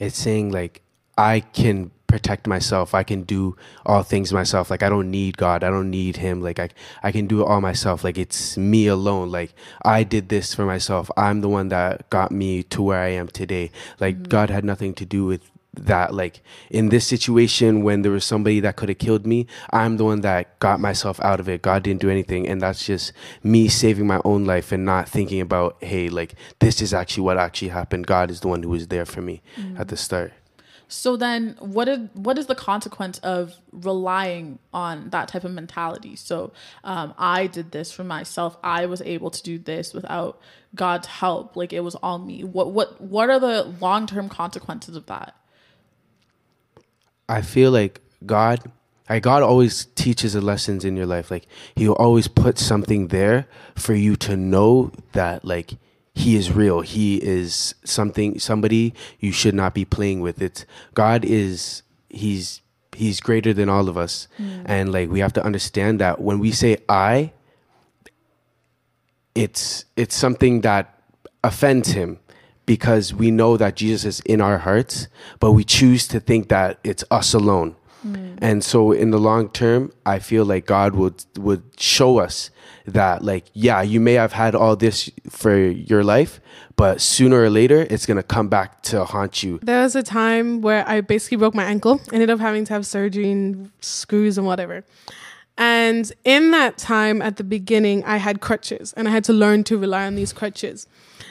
it's 0.00 0.18
saying 0.18 0.50
like 0.50 0.82
I 1.16 1.40
can 1.40 1.92
protect 2.08 2.48
myself. 2.48 2.92
I 2.92 3.04
can 3.04 3.22
do 3.22 3.56
all 3.86 4.02
things 4.02 4.32
myself. 4.32 4.68
Like 4.68 4.82
I 4.82 4.88
don't 4.88 5.12
need 5.12 5.36
God. 5.36 5.62
I 5.62 5.70
don't 5.70 5.90
need 5.90 6.16
him. 6.16 6.42
Like 6.42 6.58
I 6.58 6.70
I 7.04 7.12
can 7.12 7.28
do 7.28 7.40
it 7.40 7.44
all 7.44 7.60
myself. 7.60 8.02
Like 8.02 8.18
it's 8.18 8.56
me 8.56 8.88
alone. 8.88 9.30
Like 9.30 9.54
I 9.84 10.02
did 10.02 10.28
this 10.28 10.52
for 10.52 10.66
myself. 10.66 11.08
I'm 11.16 11.40
the 11.40 11.48
one 11.48 11.68
that 11.68 12.10
got 12.10 12.32
me 12.32 12.64
to 12.64 12.82
where 12.82 12.98
I 13.00 13.10
am 13.10 13.28
today. 13.28 13.70
Like 14.00 14.16
mm-hmm. 14.16 14.24
God 14.24 14.50
had 14.50 14.64
nothing 14.64 14.92
to 14.94 15.06
do 15.06 15.24
with 15.24 15.48
that 15.74 16.12
like 16.12 16.42
in 16.68 16.88
this 16.88 17.06
situation 17.06 17.82
when 17.82 18.02
there 18.02 18.10
was 18.10 18.24
somebody 18.24 18.60
that 18.60 18.76
could 18.76 18.88
have 18.88 18.98
killed 18.98 19.26
me 19.26 19.46
i'm 19.70 19.96
the 19.96 20.04
one 20.04 20.20
that 20.20 20.58
got 20.58 20.80
myself 20.80 21.20
out 21.20 21.38
of 21.38 21.48
it 21.48 21.62
god 21.62 21.82
didn't 21.82 22.00
do 22.00 22.10
anything 22.10 22.48
and 22.48 22.60
that's 22.60 22.84
just 22.86 23.12
me 23.42 23.68
saving 23.68 24.06
my 24.06 24.20
own 24.24 24.44
life 24.44 24.72
and 24.72 24.84
not 24.84 25.08
thinking 25.08 25.40
about 25.40 25.76
hey 25.80 26.08
like 26.08 26.34
this 26.58 26.82
is 26.82 26.92
actually 26.92 27.22
what 27.22 27.38
actually 27.38 27.68
happened 27.68 28.06
god 28.06 28.30
is 28.30 28.40
the 28.40 28.48
one 28.48 28.62
who 28.62 28.70
was 28.70 28.88
there 28.88 29.06
for 29.06 29.22
me 29.22 29.40
at 29.78 29.88
the 29.88 29.96
start 29.96 30.32
So 30.92 31.16
then, 31.16 31.56
what 31.60 31.88
is 31.88 32.00
what 32.14 32.36
is 32.36 32.46
the 32.46 32.56
consequence 32.56 33.18
of 33.20 33.54
relying 33.70 34.58
on 34.74 35.10
that 35.10 35.28
type 35.28 35.44
of 35.44 35.52
mentality? 35.52 36.16
So, 36.16 36.52
um, 36.82 37.14
I 37.16 37.46
did 37.46 37.70
this 37.70 37.92
for 37.92 38.02
myself. 38.02 38.56
I 38.64 38.86
was 38.86 39.00
able 39.02 39.30
to 39.30 39.40
do 39.40 39.56
this 39.56 39.94
without 39.94 40.40
God's 40.74 41.06
help. 41.06 41.54
Like 41.54 41.72
it 41.72 41.80
was 41.80 41.94
all 41.94 42.18
me. 42.18 42.42
What 42.42 42.72
what 42.72 43.00
what 43.00 43.30
are 43.30 43.38
the 43.38 43.62
long 43.80 44.08
term 44.08 44.28
consequences 44.28 44.96
of 44.96 45.06
that? 45.06 45.36
I 47.30 47.42
feel 47.42 47.70
like 47.70 48.00
God, 48.26 48.60
like 49.08 49.22
God 49.22 49.44
always 49.44 49.86
teaches 49.94 50.32
the 50.32 50.40
lessons 50.40 50.84
in 50.84 50.96
your 50.96 51.06
life. 51.06 51.30
Like 51.30 51.46
He'll 51.76 51.92
always 51.92 52.26
put 52.26 52.58
something 52.58 53.08
there 53.08 53.46
for 53.76 53.94
you 53.94 54.16
to 54.16 54.36
know 54.36 54.90
that 55.12 55.44
like 55.44 55.74
He 56.12 56.34
is 56.34 56.50
real. 56.50 56.80
He 56.80 57.22
is 57.22 57.76
something, 57.84 58.40
somebody 58.40 58.94
you 59.20 59.30
should 59.30 59.54
not 59.54 59.74
be 59.74 59.84
playing 59.84 60.20
with. 60.20 60.42
It's 60.42 60.66
God 60.94 61.24
is 61.24 61.82
He's 62.08 62.62
He's 62.96 63.20
greater 63.20 63.54
than 63.54 63.68
all 63.68 63.88
of 63.88 63.96
us, 63.96 64.26
mm. 64.36 64.62
and 64.66 64.92
like 64.92 65.08
we 65.08 65.20
have 65.20 65.32
to 65.34 65.44
understand 65.44 66.00
that 66.00 66.20
when 66.20 66.40
we 66.40 66.50
say 66.50 66.78
I, 66.88 67.32
it's 69.36 69.84
it's 69.96 70.16
something 70.16 70.62
that 70.62 71.00
offends 71.44 71.92
Him 71.92 72.18
because 72.66 73.12
we 73.12 73.30
know 73.30 73.56
that 73.56 73.76
Jesus 73.76 74.04
is 74.04 74.20
in 74.20 74.40
our 74.40 74.58
hearts, 74.58 75.08
but 75.38 75.52
we 75.52 75.64
choose 75.64 76.06
to 76.08 76.20
think 76.20 76.48
that 76.48 76.78
it's 76.84 77.04
us 77.10 77.34
alone. 77.34 77.76
Mm. 78.06 78.38
And 78.40 78.64
so 78.64 78.92
in 78.92 79.10
the 79.10 79.18
long 79.18 79.50
term, 79.50 79.92
I 80.06 80.18
feel 80.18 80.44
like 80.44 80.66
God 80.66 80.94
would 80.94 81.24
would 81.36 81.62
show 81.78 82.18
us 82.18 82.50
that 82.86 83.22
like 83.22 83.46
yeah, 83.52 83.82
you 83.82 84.00
may 84.00 84.14
have 84.14 84.32
had 84.32 84.54
all 84.54 84.76
this 84.76 85.10
for 85.28 85.56
your 85.56 86.02
life, 86.02 86.40
but 86.76 87.00
sooner 87.00 87.42
or 87.42 87.50
later 87.50 87.86
it's 87.90 88.06
going 88.06 88.16
to 88.16 88.22
come 88.22 88.48
back 88.48 88.82
to 88.84 89.04
haunt 89.04 89.42
you. 89.42 89.58
There 89.62 89.82
was 89.82 89.94
a 89.96 90.02
time 90.02 90.62
where 90.62 90.88
I 90.88 91.02
basically 91.02 91.36
broke 91.36 91.54
my 91.54 91.64
ankle, 91.64 92.00
ended 92.12 92.30
up 92.30 92.40
having 92.40 92.64
to 92.66 92.72
have 92.72 92.86
surgery 92.86 93.30
and 93.30 93.70
screws 93.80 94.38
and 94.38 94.46
whatever. 94.46 94.84
And 95.58 96.10
in 96.24 96.52
that 96.52 96.78
time 96.78 97.20
at 97.20 97.36
the 97.36 97.44
beginning, 97.44 98.02
I 98.04 98.16
had 98.16 98.40
crutches 98.40 98.94
and 98.94 99.06
I 99.06 99.10
had 99.10 99.24
to 99.24 99.34
learn 99.34 99.62
to 99.64 99.76
rely 99.76 100.06
on 100.06 100.14
these 100.14 100.32
crutches. 100.32 100.86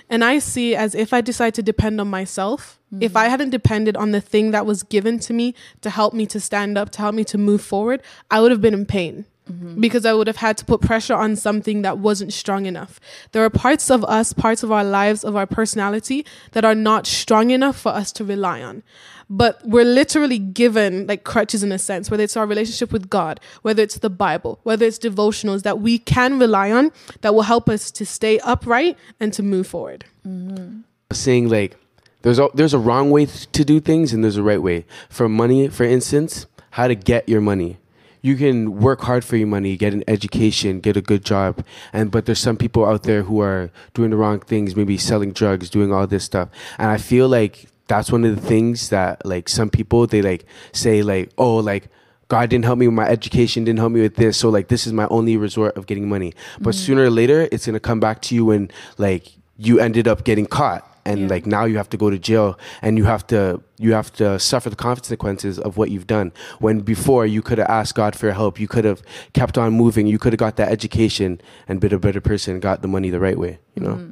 And 0.10 0.24
I 0.24 0.40
see 0.40 0.76
as 0.76 0.96
if 0.96 1.14
I 1.14 1.22
decide 1.22 1.54
to 1.56 1.64
depend 1.64 2.02
on 2.02 2.08
myself, 2.08 2.80
if 3.00 3.16
I 3.16 3.28
mm. 3.28 3.30
hadn't 3.30 3.50
depended 3.52 3.96
on 3.96 4.12
the 4.12 4.22
thing 4.22 4.52
that 4.52 4.66
was 4.66 4.82
given 4.82 5.20
to 5.20 5.34
me 5.34 5.54
to 5.82 5.90
help 5.92 6.14
me 6.14 6.26
to 6.28 6.40
stand 6.40 6.78
up, 6.78 6.90
to 6.92 7.00
help 7.00 7.14
me 7.14 7.24
to 7.26 7.38
move 7.38 7.62
forward, 7.62 8.02
I 8.32 8.42
would 8.42 8.50
have 8.50 8.62
been 8.62 8.74
in 8.74 8.88
pain 8.88 9.26
mm-hmm. 9.50 9.80
because 9.80 10.06
I 10.06 10.14
would 10.14 10.28
have 10.28 10.38
had 10.38 10.58
to 10.58 10.66
put 10.66 10.82
pressure 10.82 11.14
on 11.14 11.36
something 11.36 11.82
that 11.84 12.00
wasn't 12.00 12.34
strong 12.34 12.66
enough. 12.66 13.00
There 13.32 13.44
are 13.44 13.50
parts 13.50 13.92
of 13.92 14.04
us, 14.06 14.34
parts 14.34 14.64
of 14.64 14.72
our 14.72 14.84
lives, 14.84 15.24
of 15.24 15.36
our 15.36 15.46
personality 15.46 16.26
that 16.52 16.66
are 16.66 16.76
not 16.76 17.06
strong 17.06 17.52
enough 17.52 17.80
for 17.80 17.90
us 17.90 18.12
to 18.14 18.24
rely 18.24 18.62
on. 18.62 18.84
But 19.30 19.62
we're 19.64 19.86
literally 19.86 20.40
given 20.40 21.06
like 21.06 21.24
crutches 21.24 21.62
in 21.62 21.72
a 21.72 21.78
sense, 21.78 22.10
whether 22.10 22.24
it's 22.24 22.36
our 22.36 22.48
relationship 22.48 22.92
with 22.92 23.10
God, 23.10 23.40
whether 23.62 23.84
it's 23.84 24.00
the 24.00 24.10
Bible, 24.10 24.60
whether 24.64 24.86
it's 24.86 24.98
devotionals 24.98 25.62
that 25.64 25.80
we 25.80 26.00
can 26.00 26.40
rely 26.40 26.72
on 26.72 26.92
that 27.22 27.36
will 27.36 27.44
help 27.44 27.70
us 27.70 27.92
to 27.92 28.06
stay 28.06 28.40
upright 28.40 28.98
and 29.20 29.32
to 29.34 29.44
move 29.44 29.68
forward. 29.68 30.06
Mm-hmm. 30.28 30.82
saying 31.12 31.50
like 31.50 31.76
there's 32.22 32.40
a 32.40 32.50
there's 32.54 32.74
a 32.74 32.80
wrong 32.80 33.10
way 33.10 33.26
to 33.26 33.66
do 33.66 33.80
things 33.80 34.14
and 34.14 34.24
there's 34.24 34.38
a 34.38 34.44
right 34.44 34.62
way. 34.62 34.86
For 35.10 35.30
money, 35.30 35.70
for 35.70 35.84
instance, 35.84 36.46
how 36.72 36.88
to 36.88 36.96
get 36.96 37.30
your 37.30 37.42
money. 37.42 37.78
You 38.22 38.36
can 38.36 38.80
work 38.80 39.02
hard 39.02 39.24
for 39.24 39.38
your 39.38 39.48
money, 39.48 39.78
get 39.78 39.94
an 39.94 40.04
education, 40.08 40.80
get 40.80 40.98
a 40.98 41.02
good 41.02 41.24
job, 41.24 41.66
and 41.94 42.12
but 42.12 42.26
there's 42.26 42.40
some 42.40 42.58
people 42.58 42.86
out 42.86 43.04
there 43.04 43.24
who 43.24 43.42
are 43.42 43.72
doing 43.94 44.10
the 44.10 44.18
wrong 44.18 44.40
things, 44.40 44.76
maybe 44.76 44.98
selling 44.98 45.32
drugs, 45.32 45.70
doing 45.70 45.94
all 45.94 46.06
this 46.06 46.26
stuff. 46.26 46.50
And 46.78 46.90
I 46.90 46.98
feel 46.98 47.28
like 47.30 47.68
that's 47.88 48.12
one 48.12 48.26
of 48.26 48.36
the 48.36 48.42
things 48.42 48.90
that 48.90 49.26
like 49.26 49.50
some 49.50 49.70
people 49.70 50.06
they 50.06 50.22
like 50.22 50.46
say 50.74 51.02
like, 51.02 51.32
"Oh, 51.38 51.58
like 51.58 51.90
God 52.30 52.50
didn't 52.50 52.66
help 52.66 52.78
me 52.78 52.88
with 52.88 52.96
my 52.96 53.08
education, 53.08 53.64
didn't 53.64 53.80
help 53.80 53.92
me 53.92 54.02
with 54.02 54.16
this. 54.16 54.38
So 54.38 54.50
like 54.50 54.68
this 54.68 54.86
is 54.86 54.94
my 54.94 55.08
only 55.08 55.36
resort 55.36 55.76
of 55.76 55.88
getting 55.88 56.08
money. 56.08 56.34
But 56.60 56.76
mm-hmm. 56.76 56.86
sooner 56.86 57.04
or 57.04 57.10
later 57.10 57.50
it's 57.52 57.66
gonna 57.66 57.80
come 57.80 58.00
back 58.00 58.22
to 58.24 58.36
you 58.36 58.46
when 58.46 58.70
like 58.98 59.34
you 59.58 59.80
ended 59.80 60.08
up 60.08 60.24
getting 60.24 60.46
caught 60.46 60.89
and 61.06 61.22
Yeah. 61.22 61.28
like 61.28 61.46
now 61.46 61.66
you 61.66 61.78
have 61.78 61.90
to 61.90 61.98
go 61.98 62.10
to 62.10 62.18
jail 62.20 62.58
and 62.82 62.98
you 62.98 63.06
have 63.06 63.26
to 63.28 63.62
you 63.78 63.94
have 63.94 64.12
to 64.14 64.38
suffer 64.40 64.70
the 64.70 64.76
consequences 64.76 65.58
of 65.60 65.78
what 65.78 65.90
you've 65.90 66.08
done. 66.08 66.32
When 66.60 66.80
before 66.82 67.26
you 67.26 67.42
could 67.42 67.58
have 67.60 67.70
asked 67.70 67.96
God 67.96 68.16
for 68.16 68.32
help, 68.32 68.60
you 68.60 68.68
could 68.68 68.84
have 68.86 69.02
kept 69.34 69.58
on 69.58 69.74
moving, 69.74 70.06
you 70.08 70.20
could 70.20 70.34
have 70.34 70.40
got 70.40 70.58
that 70.58 70.70
education 70.72 71.40
and 71.68 71.80
been 71.80 71.94
a 71.94 72.00
better 72.00 72.20
person, 72.22 72.54
and 72.54 72.62
got 72.62 72.82
the 72.82 72.88
money 72.90 73.10
the 73.10 73.20
right 73.20 73.38
way. 73.38 73.60
You 73.76 73.84
know? 73.84 74.10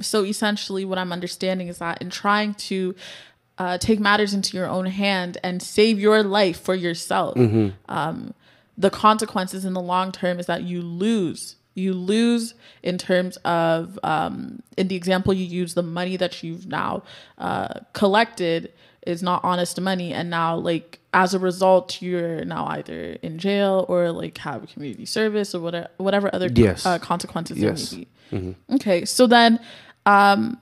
so 0.00 0.24
essentially 0.24 0.84
what 0.84 0.98
i'm 0.98 1.12
understanding 1.12 1.68
is 1.68 1.78
that 1.78 2.02
in 2.02 2.10
trying 2.10 2.52
to 2.54 2.94
uh, 3.58 3.78
take 3.78 4.00
matters 4.00 4.34
into 4.34 4.56
your 4.56 4.66
own 4.66 4.86
hand 4.86 5.38
and 5.44 5.62
save 5.62 6.00
your 6.00 6.22
life 6.24 6.60
for 6.60 6.74
yourself 6.74 7.36
um, 7.88 8.34
the 8.76 8.90
consequences 8.90 9.64
in 9.64 9.72
the 9.72 9.80
long 9.80 10.10
term 10.10 10.40
is 10.40 10.46
that 10.46 10.64
you 10.64 10.82
lose 10.82 11.54
you 11.74 11.92
lose 11.92 12.54
in 12.82 12.98
terms 12.98 13.36
of 13.44 13.98
um, 14.02 14.60
in 14.76 14.88
the 14.88 14.96
example 14.96 15.32
you 15.34 15.44
use 15.44 15.74
the 15.74 15.82
money 15.82 16.16
that 16.16 16.42
you've 16.42 16.66
now 16.66 17.02
uh, 17.38 17.80
collected 17.92 18.72
is 19.06 19.22
not 19.22 19.42
honest 19.44 19.78
money 19.80 20.12
and 20.14 20.30
now 20.30 20.56
like 20.56 20.98
as 21.12 21.34
a 21.34 21.38
result 21.38 22.00
you're 22.00 22.44
now 22.44 22.66
either 22.68 23.16
in 23.22 23.38
jail 23.38 23.84
or 23.88 24.10
like 24.12 24.38
have 24.38 24.66
community 24.72 25.04
service 25.04 25.54
or 25.54 25.60
whatever 25.60 25.88
whatever 25.98 26.30
other 26.34 26.48
Yes. 26.54 26.86
uh, 26.86 26.98
consequences 26.98 27.58
Yes. 27.58 27.90
there 27.90 27.98
may 27.98 28.06
be 28.06 28.56
Okay, 28.74 29.04
so 29.04 29.26
then, 29.28 29.60
um, 30.06 30.58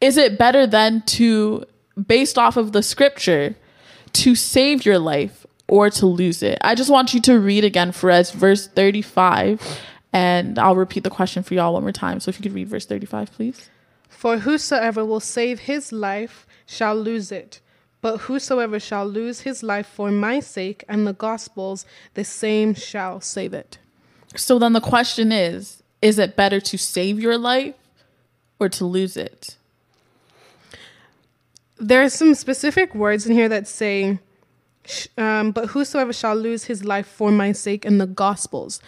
is 0.00 0.16
it 0.16 0.38
better 0.38 0.64
then 0.66 1.02
to, 1.06 1.64
based 2.06 2.38
off 2.38 2.56
of 2.56 2.70
the 2.72 2.82
scripture, 2.84 3.56
to 4.12 4.34
save 4.36 4.84
your 4.86 4.98
life 4.98 5.44
or 5.66 5.90
to 5.90 6.06
lose 6.06 6.40
it? 6.42 6.56
I 6.62 6.76
just 6.76 6.88
want 6.90 7.14
you 7.14 7.20
to 7.22 7.40
read 7.40 7.64
again 7.64 7.90
for 7.90 8.10
us 8.12 8.30
verse 8.30 8.68
35, 8.68 9.60
and 10.12 10.58
I'll 10.58 10.76
repeat 10.76 11.04
the 11.04 11.10
question 11.10 11.42
for 11.42 11.54
y'all 11.54 11.74
one 11.74 11.82
more 11.82 11.92
time. 11.92 12.20
So 12.20 12.28
if 12.30 12.38
you 12.38 12.42
could 12.42 12.54
read 12.54 12.68
verse 12.68 12.86
35, 12.86 13.32
please. 13.32 13.70
For 14.08 14.38
whosoever 14.38 15.04
will 15.04 15.20
save 15.20 15.60
his 15.60 15.92
life 15.92 16.46
shall 16.66 16.96
lose 16.96 17.30
it. 17.30 17.60
But 18.00 18.18
whosoever 18.18 18.78
shall 18.78 19.06
lose 19.06 19.40
his 19.40 19.62
life 19.62 19.86
for 19.86 20.10
my 20.10 20.40
sake 20.40 20.84
and 20.88 21.06
the 21.06 21.12
gospel's, 21.12 21.84
the 22.14 22.24
same 22.24 22.74
shall 22.74 23.20
save 23.20 23.52
it. 23.52 23.78
So 24.36 24.58
then 24.58 24.72
the 24.72 24.80
question 24.80 25.32
is 25.32 25.82
is 26.00 26.18
it 26.18 26.36
better 26.36 26.60
to 26.60 26.78
save 26.78 27.18
your 27.18 27.36
life 27.36 27.74
or 28.60 28.68
to 28.68 28.84
lose 28.84 29.16
it? 29.16 29.56
There 31.76 32.02
are 32.02 32.10
some 32.10 32.34
specific 32.34 32.94
words 32.94 33.26
in 33.26 33.32
here 33.32 33.48
that 33.48 33.68
say, 33.68 34.18
um, 35.16 35.52
but 35.52 35.68
whosoever 35.70 36.12
shall 36.12 36.34
lose 36.34 36.64
his 36.64 36.84
life 36.84 37.06
for 37.06 37.30
my 37.30 37.52
sake 37.52 37.84
and 37.84 38.00
the 38.00 38.06
gospel's. 38.06 38.80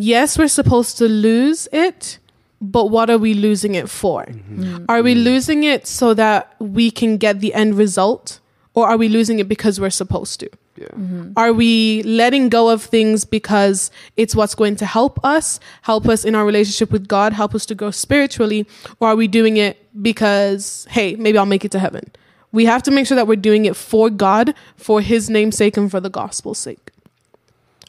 Yes, 0.00 0.38
we're 0.38 0.46
supposed 0.46 0.96
to 0.98 1.08
lose 1.08 1.66
it, 1.72 2.20
but 2.60 2.86
what 2.86 3.10
are 3.10 3.18
we 3.18 3.34
losing 3.34 3.74
it 3.74 3.90
for? 3.90 4.26
Mm-hmm. 4.26 4.84
Are 4.88 5.02
we 5.02 5.14
mm-hmm. 5.14 5.24
losing 5.24 5.64
it 5.64 5.88
so 5.88 6.14
that 6.14 6.54
we 6.60 6.92
can 6.92 7.16
get 7.16 7.40
the 7.40 7.52
end 7.52 7.74
result, 7.74 8.38
or 8.74 8.86
are 8.86 8.96
we 8.96 9.08
losing 9.08 9.40
it 9.40 9.48
because 9.48 9.80
we're 9.80 9.90
supposed 9.90 10.38
to? 10.38 10.48
Yeah. 10.76 10.86
Mm-hmm. 10.86 11.32
Are 11.36 11.52
we 11.52 12.04
letting 12.04 12.48
go 12.48 12.68
of 12.70 12.84
things 12.84 13.24
because 13.24 13.90
it's 14.16 14.36
what's 14.36 14.54
going 14.54 14.76
to 14.76 14.86
help 14.86 15.18
us, 15.24 15.58
help 15.82 16.08
us 16.08 16.24
in 16.24 16.36
our 16.36 16.46
relationship 16.46 16.92
with 16.92 17.08
God, 17.08 17.32
help 17.32 17.52
us 17.52 17.66
to 17.66 17.74
grow 17.74 17.90
spiritually? 17.90 18.68
Or 19.00 19.08
are 19.08 19.16
we 19.16 19.26
doing 19.26 19.56
it 19.56 19.84
because, 20.00 20.86
hey, 20.90 21.16
maybe 21.16 21.38
I'll 21.38 21.46
make 21.46 21.64
it 21.64 21.72
to 21.72 21.80
heaven? 21.80 22.12
We 22.52 22.66
have 22.66 22.84
to 22.84 22.92
make 22.92 23.08
sure 23.08 23.16
that 23.16 23.26
we're 23.26 23.34
doing 23.34 23.64
it 23.64 23.74
for 23.74 24.10
God, 24.10 24.54
for 24.76 25.00
His 25.00 25.28
name's 25.28 25.56
sake, 25.56 25.76
and 25.76 25.90
for 25.90 25.98
the 25.98 26.08
gospel's 26.08 26.58
sake. 26.58 26.92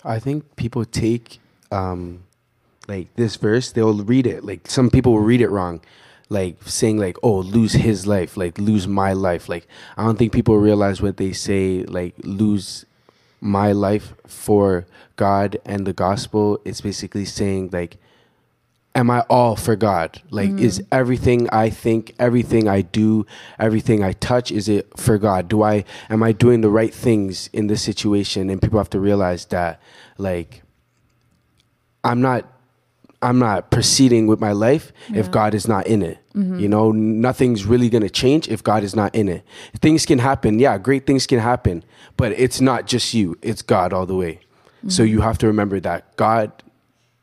I 0.03 0.17
think 0.17 0.55
people 0.55 0.85
take 0.85 1.39
um 1.71 2.23
like 2.87 3.13
this 3.15 3.35
verse, 3.35 3.71
they'll 3.71 4.03
read 4.03 4.25
it. 4.25 4.43
Like 4.43 4.69
some 4.69 4.89
people 4.89 5.13
will 5.13 5.21
read 5.21 5.41
it 5.41 5.49
wrong. 5.49 5.81
Like 6.27 6.57
saying 6.65 6.97
like, 6.97 7.17
oh, 7.23 7.37
lose 7.39 7.73
his 7.73 8.05
life, 8.05 8.35
like 8.35 8.57
lose 8.57 8.87
my 8.87 9.13
life. 9.13 9.47
Like 9.47 9.67
I 9.97 10.03
don't 10.03 10.17
think 10.17 10.33
people 10.33 10.57
realize 10.57 11.01
what 11.01 11.17
they 11.17 11.31
say, 11.31 11.83
like 11.83 12.15
lose 12.23 12.85
my 13.41 13.71
life 13.71 14.13
for 14.27 14.85
God 15.15 15.59
and 15.65 15.85
the 15.85 15.93
gospel. 15.93 16.59
It's 16.65 16.81
basically 16.81 17.25
saying 17.25 17.69
like 17.71 17.97
am 18.95 19.09
I 19.09 19.21
all 19.29 19.55
for 19.55 19.75
God? 19.75 20.21
Like 20.29 20.49
is 20.59 20.83
everything 20.91 21.49
I 21.51 21.69
think, 21.69 22.13
everything 22.19 22.67
I 22.67 22.81
do, 22.81 23.25
everything 23.57 24.03
I 24.03 24.13
touch, 24.13 24.51
is 24.51 24.67
it 24.67 24.87
for 24.97 25.17
God? 25.17 25.47
Do 25.47 25.63
I 25.63 25.85
am 26.09 26.21
I 26.23 26.31
doing 26.31 26.61
the 26.61 26.69
right 26.69 26.93
things 26.93 27.49
in 27.53 27.67
this 27.67 27.81
situation? 27.81 28.49
And 28.49 28.61
people 28.61 28.79
have 28.79 28.89
to 28.91 28.99
realize 28.99 29.45
that 29.45 29.79
like 30.17 30.63
I'm 32.03 32.21
not 32.21 32.45
I'm 33.21 33.37
not 33.37 33.69
proceeding 33.69 34.27
with 34.27 34.39
my 34.39 34.53
life 34.53 34.93
if 35.13 35.29
God 35.29 35.53
is 35.53 35.67
not 35.67 35.87
in 35.87 36.01
it. 36.01 36.19
Mm-hmm. 36.33 36.59
You 36.59 36.69
know, 36.69 36.91
nothing's 36.93 37.65
really 37.65 37.89
going 37.89 38.03
to 38.03 38.09
change 38.09 38.47
if 38.47 38.63
God 38.63 38.81
is 38.81 38.95
not 38.95 39.13
in 39.13 39.27
it. 39.27 39.43
Things 39.81 40.05
can 40.05 40.19
happen. 40.19 40.57
Yeah, 40.57 40.77
great 40.77 41.05
things 41.05 41.27
can 41.27 41.39
happen, 41.39 41.83
but 42.15 42.31
it's 42.33 42.61
not 42.61 42.87
just 42.87 43.13
you. 43.13 43.37
It's 43.41 43.61
God 43.61 43.91
all 43.91 44.05
the 44.05 44.15
way. 44.15 44.39
So 44.87 45.03
mm-hmm. 45.03 45.11
you 45.11 45.21
have 45.21 45.37
to 45.39 45.47
remember 45.47 45.81
that 45.81 46.15
God 46.15 46.51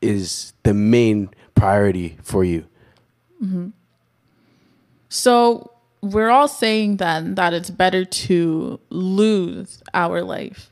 is 0.01 0.53
the 0.61 0.75
main 0.75 1.29
priority 1.55 2.17
for 2.21 2.43
you. 2.43 2.65
Mm-hmm. 3.43 3.69
So 5.09 5.71
we're 6.01 6.29
all 6.29 6.47
saying 6.47 6.97
then 6.97 7.33
that 7.35 7.53
it's 7.53 7.71
better 7.71 8.05
to 8.05 8.79
lose 8.89 9.81
our 9.95 10.21
life. 10.21 10.71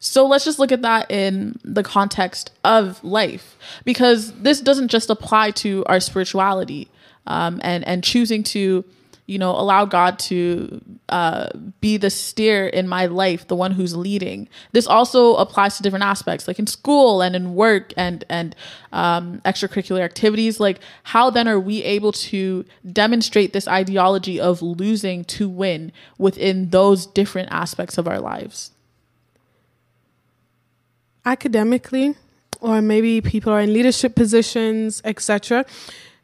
So 0.00 0.26
let's 0.26 0.44
just 0.44 0.58
look 0.58 0.70
at 0.72 0.82
that 0.82 1.10
in 1.10 1.58
the 1.64 1.82
context 1.82 2.52
of 2.62 3.02
life, 3.02 3.56
because 3.84 4.32
this 4.32 4.60
doesn't 4.60 4.88
just 4.88 5.10
apply 5.10 5.50
to 5.52 5.84
our 5.86 6.00
spirituality 6.00 6.88
um, 7.26 7.60
and 7.64 7.84
and 7.84 8.04
choosing 8.04 8.44
to, 8.44 8.84
you 9.26 9.38
know, 9.38 9.50
allow 9.50 9.84
God 9.84 10.18
to 10.20 10.80
uh, 11.08 11.48
be 11.80 11.96
the 11.96 12.10
steer 12.10 12.68
in 12.68 12.86
my 12.86 13.06
life, 13.06 13.48
the 13.48 13.56
one 13.56 13.72
who's 13.72 13.96
leading. 13.96 14.48
This 14.70 14.86
also 14.86 15.34
applies 15.34 15.76
to 15.76 15.82
different 15.82 16.04
aspects, 16.04 16.46
like 16.46 16.60
in 16.60 16.68
school 16.68 17.20
and 17.20 17.34
in 17.34 17.56
work 17.56 17.92
and 17.96 18.24
and 18.28 18.54
um, 18.92 19.40
extracurricular 19.44 20.00
activities. 20.00 20.60
Like, 20.60 20.78
how 21.02 21.28
then 21.28 21.48
are 21.48 21.58
we 21.58 21.82
able 21.82 22.12
to 22.12 22.64
demonstrate 22.92 23.52
this 23.52 23.66
ideology 23.66 24.40
of 24.40 24.62
losing 24.62 25.24
to 25.24 25.48
win 25.48 25.90
within 26.18 26.70
those 26.70 27.04
different 27.04 27.48
aspects 27.50 27.98
of 27.98 28.06
our 28.06 28.20
lives? 28.20 28.70
Academically 31.34 32.14
or 32.60 32.80
maybe 32.92 33.20
people 33.20 33.52
are 33.52 33.60
in 33.60 33.72
leadership 33.72 34.14
positions 34.22 35.00
etc 35.04 35.64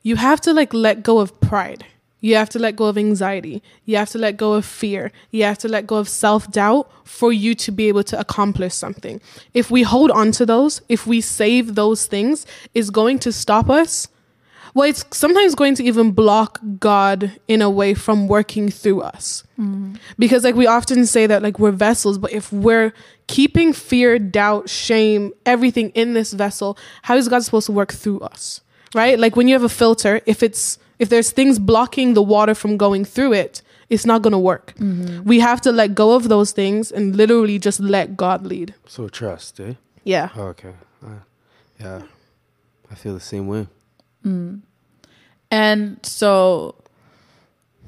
you 0.02 0.16
have 0.16 0.40
to 0.40 0.52
like 0.60 0.72
let 0.86 1.02
go 1.10 1.18
of 1.24 1.28
pride 1.40 1.84
You 2.24 2.36
have 2.36 2.48
to 2.50 2.58
let 2.58 2.74
go 2.74 2.86
of 2.86 2.96
anxiety. 2.96 3.62
You 3.84 3.98
have 3.98 4.08
to 4.12 4.18
let 4.18 4.38
go 4.38 4.54
of 4.54 4.64
fear. 4.64 5.12
You 5.30 5.44
have 5.44 5.58
to 5.58 5.68
let 5.68 5.86
go 5.86 5.96
of 5.96 6.08
self 6.08 6.50
doubt 6.50 6.90
for 7.04 7.34
you 7.34 7.54
to 7.56 7.70
be 7.70 7.86
able 7.88 8.02
to 8.04 8.18
accomplish 8.18 8.72
something. 8.72 9.20
If 9.52 9.70
we 9.70 9.82
hold 9.82 10.10
on 10.10 10.32
to 10.38 10.46
those, 10.46 10.80
if 10.88 11.06
we 11.06 11.20
save 11.20 11.74
those 11.74 12.06
things, 12.06 12.46
is 12.72 12.88
going 12.88 13.18
to 13.26 13.30
stop 13.30 13.68
us. 13.68 14.08
Well, 14.74 14.88
it's 14.88 15.04
sometimes 15.12 15.54
going 15.54 15.76
to 15.76 15.84
even 15.84 16.10
block 16.10 16.58
God 16.80 17.30
in 17.46 17.62
a 17.62 17.70
way 17.70 17.94
from 17.94 18.26
working 18.26 18.68
through 18.70 19.02
us. 19.02 19.44
Because, 20.18 20.42
like, 20.42 20.56
we 20.56 20.66
often 20.66 21.06
say 21.06 21.26
that, 21.28 21.42
like, 21.42 21.60
we're 21.60 21.70
vessels, 21.70 22.18
but 22.18 22.32
if 22.32 22.52
we're 22.52 22.92
keeping 23.28 23.72
fear, 23.72 24.18
doubt, 24.18 24.68
shame, 24.68 25.32
everything 25.46 25.90
in 25.90 26.14
this 26.14 26.32
vessel, 26.32 26.76
how 27.02 27.14
is 27.16 27.28
God 27.28 27.44
supposed 27.44 27.66
to 27.66 27.72
work 27.72 27.92
through 27.92 28.18
us? 28.20 28.60
Right? 28.94 29.16
Like, 29.18 29.36
when 29.36 29.46
you 29.46 29.54
have 29.54 29.62
a 29.62 29.68
filter, 29.68 30.20
if 30.26 30.42
it's 30.42 30.78
if 30.98 31.08
there's 31.08 31.30
things 31.30 31.58
blocking 31.58 32.14
the 32.14 32.22
water 32.22 32.54
from 32.54 32.76
going 32.76 33.04
through 33.04 33.32
it, 33.32 33.62
it's 33.90 34.06
not 34.06 34.22
going 34.22 34.32
to 34.32 34.38
work. 34.38 34.74
We 35.24 35.40
have 35.40 35.60
to 35.62 35.72
let 35.72 35.94
go 35.94 36.14
of 36.14 36.28
those 36.28 36.52
things 36.52 36.90
and 36.92 37.14
literally 37.16 37.58
just 37.58 37.80
let 37.80 38.16
God 38.16 38.46
lead. 38.46 38.74
So 38.86 39.08
trust, 39.08 39.60
eh? 39.60 39.74
Yeah. 40.04 40.28
Oh, 40.36 40.48
okay. 40.48 40.74
Uh, 41.04 41.08
yeah. 41.80 42.02
I 42.90 42.94
feel 42.94 43.14
the 43.14 43.20
same 43.20 43.46
way. 43.48 43.66
And 45.50 45.98
so, 46.02 46.74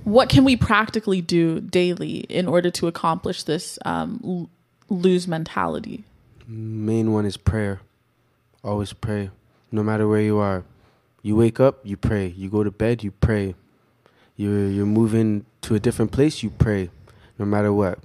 what 0.05 0.28
can 0.28 0.45
we 0.45 0.57
practically 0.57 1.21
do 1.21 1.61
daily 1.61 2.19
in 2.28 2.47
order 2.47 2.71
to 2.71 2.87
accomplish 2.87 3.43
this 3.43 3.78
um, 3.85 4.21
l- 4.25 4.50
lose 4.88 5.26
mentality? 5.26 6.05
Main 6.47 7.12
one 7.12 7.26
is 7.26 7.37
prayer. 7.37 7.81
Always 8.62 8.93
pray. 8.93 9.31
No 9.73 9.83
matter 9.83 10.07
where 10.07 10.21
you 10.21 10.38
are. 10.38 10.62
You 11.23 11.35
wake 11.35 11.59
up, 11.59 11.81
you 11.83 11.97
pray. 11.97 12.28
You 12.28 12.49
go 12.49 12.62
to 12.62 12.71
bed, 12.71 13.02
you 13.02 13.11
pray. 13.11 13.55
You're 14.37 14.69
you're 14.69 14.87
moving 14.87 15.45
to 15.62 15.75
a 15.75 15.81
different 15.81 16.12
place, 16.12 16.43
you 16.43 16.50
pray. 16.50 16.90
No 17.38 17.45
matter 17.45 17.73
what. 17.73 17.99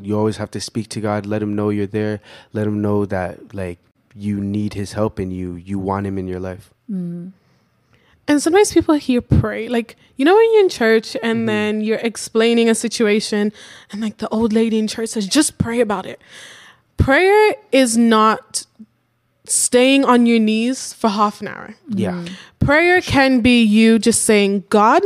You 0.00 0.16
always 0.16 0.36
have 0.38 0.50
to 0.52 0.60
speak 0.60 0.88
to 0.90 1.00
God, 1.00 1.26
let 1.26 1.42
him 1.42 1.54
know 1.56 1.68
you're 1.68 1.86
there, 1.86 2.20
let 2.54 2.66
him 2.66 2.80
know 2.80 3.04
that 3.06 3.52
like 3.54 3.78
you 4.14 4.40
need 4.40 4.72
his 4.74 4.92
help 4.92 5.18
and 5.18 5.30
you 5.32 5.56
you 5.56 5.78
want 5.78 6.06
him 6.06 6.16
in 6.16 6.26
your 6.26 6.40
life. 6.40 6.72
And 8.28 8.42
sometimes 8.42 8.72
people 8.72 8.94
hear 8.94 9.22
pray. 9.22 9.68
Like, 9.68 9.96
you 10.16 10.24
know, 10.24 10.34
when 10.34 10.52
you're 10.52 10.62
in 10.62 10.68
church 10.68 11.16
and 11.22 11.38
mm-hmm. 11.38 11.46
then 11.46 11.80
you're 11.80 11.98
explaining 11.98 12.68
a 12.68 12.74
situation, 12.74 13.52
and 13.90 14.02
like 14.02 14.18
the 14.18 14.28
old 14.28 14.52
lady 14.52 14.78
in 14.78 14.86
church 14.86 15.08
says, 15.10 15.26
just 15.26 15.56
pray 15.56 15.80
about 15.80 16.04
it. 16.04 16.20
Prayer 16.98 17.54
is 17.72 17.96
not 17.96 18.66
staying 19.46 20.04
on 20.04 20.26
your 20.26 20.38
knees 20.38 20.92
for 20.92 21.08
half 21.08 21.40
an 21.40 21.48
hour. 21.48 21.74
Yeah. 21.88 22.12
Mm-hmm. 22.12 22.34
Prayer 22.66 23.00
can 23.00 23.40
be 23.40 23.62
you 23.62 23.98
just 23.98 24.24
saying, 24.24 24.64
God, 24.68 25.02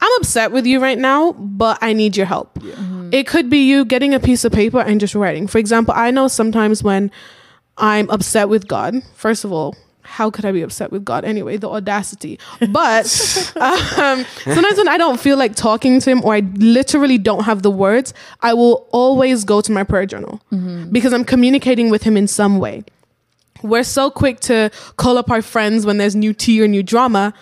I'm 0.00 0.12
upset 0.18 0.52
with 0.52 0.66
you 0.66 0.78
right 0.78 0.98
now, 0.98 1.32
but 1.32 1.78
I 1.80 1.94
need 1.94 2.16
your 2.18 2.26
help. 2.26 2.58
Yeah. 2.60 2.74
Mm-hmm. 2.74 3.10
It 3.12 3.26
could 3.26 3.48
be 3.48 3.66
you 3.66 3.86
getting 3.86 4.12
a 4.12 4.20
piece 4.20 4.44
of 4.44 4.52
paper 4.52 4.80
and 4.80 5.00
just 5.00 5.14
writing. 5.14 5.46
For 5.46 5.58
example, 5.58 5.94
I 5.96 6.10
know 6.10 6.28
sometimes 6.28 6.82
when 6.82 7.10
I'm 7.78 8.10
upset 8.10 8.50
with 8.50 8.68
God, 8.68 8.96
first 9.14 9.44
of 9.44 9.52
all, 9.52 9.74
how 10.12 10.30
could 10.30 10.44
I 10.44 10.52
be 10.52 10.62
upset 10.62 10.92
with 10.92 11.04
God 11.04 11.24
anyway? 11.24 11.56
The 11.56 11.70
audacity. 11.70 12.38
But 12.72 13.06
um, 13.56 14.24
sometimes 14.44 14.76
when 14.78 14.88
I 14.88 14.96
don't 14.98 15.18
feel 15.18 15.36
like 15.36 15.54
talking 15.54 16.00
to 16.00 16.10
Him 16.10 16.24
or 16.24 16.34
I 16.34 16.40
literally 16.56 17.18
don't 17.18 17.44
have 17.44 17.62
the 17.62 17.70
words, 17.70 18.14
I 18.40 18.54
will 18.54 18.86
always 18.92 19.44
go 19.44 19.60
to 19.60 19.72
my 19.72 19.84
prayer 19.84 20.06
journal 20.06 20.40
because 20.92 21.12
I'm 21.12 21.24
communicating 21.24 21.90
with 21.90 22.02
Him 22.02 22.16
in 22.16 22.28
some 22.28 22.58
way 22.58 22.84
we're 23.62 23.84
so 23.84 24.10
quick 24.10 24.40
to 24.40 24.70
call 24.96 25.18
up 25.18 25.30
our 25.30 25.42
friends 25.42 25.86
when 25.86 25.98
there's 25.98 26.16
new 26.16 26.32
tea 26.34 26.60
or 26.62 26.68
new 26.68 26.82
drama. 26.82 27.32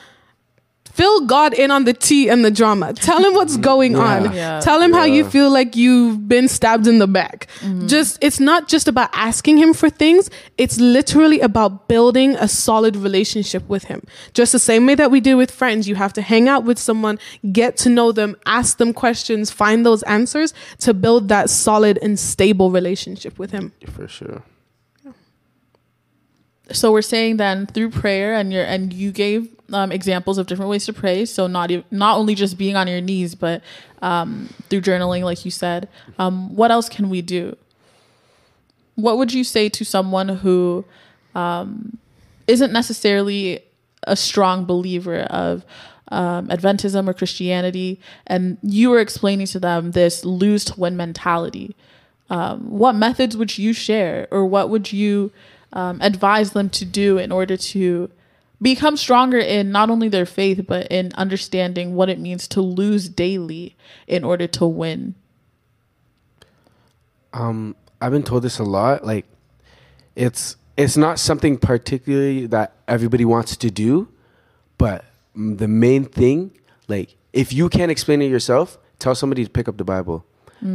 Fill 1.01 1.21
God 1.23 1.55
in 1.55 1.71
on 1.71 1.85
the 1.85 1.95
tea 1.95 2.29
and 2.29 2.45
the 2.45 2.51
drama. 2.51 2.93
Tell 2.93 3.25
him 3.25 3.33
what's 3.33 3.57
going 3.57 3.97
on. 3.97 4.35
Yeah. 4.35 4.61
Tell 4.61 4.83
him 4.83 4.93
how 4.93 5.05
you 5.05 5.25
feel 5.25 5.51
like 5.51 5.75
you've 5.75 6.29
been 6.29 6.47
stabbed 6.47 6.87
in 6.87 6.99
the 6.99 7.07
back. 7.07 7.47
Mm-hmm. 7.61 7.87
Just 7.87 8.19
it's 8.21 8.39
not 8.39 8.69
just 8.69 8.87
about 8.87 9.09
asking 9.15 9.57
him 9.57 9.73
for 9.73 9.89
things. 9.89 10.29
It's 10.59 10.79
literally 10.79 11.41
about 11.41 11.89
building 11.89 12.37
a 12.37 12.47
solid 12.47 12.97
relationship 12.97 13.67
with 13.67 13.85
him. 13.85 14.03
Just 14.35 14.53
the 14.53 14.59
same 14.59 14.85
way 14.85 14.95
that 14.95 15.11
we 15.11 15.21
do 15.21 15.39
with 15.39 15.51
friends. 15.51 15.89
You 15.89 15.95
have 15.95 16.13
to 16.13 16.21
hang 16.21 16.51
out 16.51 16.65
with 16.65 16.79
someone, 16.79 17.19
get 17.51 17.79
to 17.79 17.89
know 17.89 18.13
them, 18.13 18.37
ask 18.45 18.77
them 18.77 18.93
questions, 18.93 19.51
find 19.51 19.87
those 19.87 20.03
answers 20.03 20.53
to 20.81 20.93
build 20.93 21.29
that 21.29 21.49
solid 21.49 21.99
and 22.03 22.19
stable 22.19 22.71
relationship 22.71 23.39
with 23.39 23.53
him. 23.53 23.73
For 23.87 24.07
sure. 24.07 24.43
So 26.73 26.93
we're 26.93 27.03
saying 27.03 27.37
then 27.39 27.67
through 27.67 27.91
prayer, 27.91 28.35
and 28.35 28.53
you 28.53 28.61
and 28.61 28.93
you 28.93 29.11
gave 29.13 29.49
um, 29.73 29.93
examples 29.93 30.39
of 30.39 30.47
different 30.47 30.71
ways 30.71 30.87
to 30.87 30.93
pray. 30.93 31.25
So 31.25 31.47
not 31.47 31.71
not 31.91 32.19
only 32.19 32.35
just 32.35 32.59
being 32.59 32.77
on 32.77 32.87
your 32.87 33.01
knees, 33.01 33.35
but 33.35 33.63
um, 34.03 34.49
through 34.69 34.83
journaling, 34.83 35.23
like 35.23 35.45
you 35.45 35.51
said. 35.51 35.89
Um, 36.19 36.55
what 36.55 36.71
else 36.71 36.89
can 36.89 37.11
we 37.11 37.23
do? 37.23 37.57
What 38.95 39.19
would 39.19 39.33
you 39.33 39.45
say 39.45 39.69
to 39.69 39.85
someone 39.85 40.29
who 40.29 40.85
um, 41.35 41.99
isn't 42.47 42.73
necessarily 42.73 43.61
a 44.05 44.17
strong 44.17 44.65
believer 44.65 45.21
of 45.23 45.65
um, 46.09 46.49
Adventism 46.49 47.09
or 47.09 47.15
Christianity, 47.15 48.01
and 48.27 48.59
you 48.63 48.91
were 48.91 49.01
explaining 49.01 49.47
to 49.49 49.61
them 49.61 49.93
this 49.93 50.25
lose 50.25 50.65
to 50.67 50.79
win 50.79 50.97
mentality? 50.97 51.77
Um, 52.29 52.71
what 52.71 52.95
methods 52.95 53.37
would 53.37 53.59
you 53.59 53.73
share, 53.73 54.29
or 54.31 54.45
what 54.47 54.71
would 54.71 54.93
you 54.93 55.33
um, 55.73 55.99
advise 56.01 56.53
them 56.53 56.69
to 56.71 56.85
do 56.85 57.19
in 57.19 57.33
order 57.33 57.57
to 57.57 58.11
become 58.63 58.97
stronger 58.97 59.39
in 59.39 59.71
not 59.71 59.91
only 59.91 60.09
their 60.09 60.27
faith, 60.27 60.65
but 60.67 60.87
in 60.89 61.13
understanding 61.15 61.95
what 61.95 62.09
it 62.09 62.19
means 62.19 62.47
to 62.49 62.61
lose 62.61 63.09
daily 63.09 63.77
in 64.07 64.25
order 64.25 64.47
to 64.47 64.67
win? 64.67 65.15
Um, 67.33 67.77
I've 68.01 68.13
been 68.13 68.23
told 68.23 68.43
this 68.43 68.59
a 68.59 68.65
lot. 68.65 69.05
Like, 69.05 69.27
it's 70.17 70.57
it's 70.77 70.97
not 70.97 71.19
something 71.19 71.59
particularly 71.59 72.47
that 72.47 72.75
everybody 72.89 73.25
wants 73.25 73.57
to 73.57 73.71
do, 73.71 74.09
but 74.79 75.05
mm, 75.37 75.59
the 75.59 75.69
main 75.69 76.05
thing, 76.05 76.53
like, 76.89 77.17
if 77.33 77.53
you 77.53 77.69
can't 77.69 77.91
explain 77.91 78.23
it 78.23 78.31
yourself, 78.31 78.79
tell 78.99 79.15
somebody 79.15 79.45
to 79.45 79.51
pick 79.51 79.69
up 79.69 79.77
the 79.77 79.85
Bible. 79.85 80.25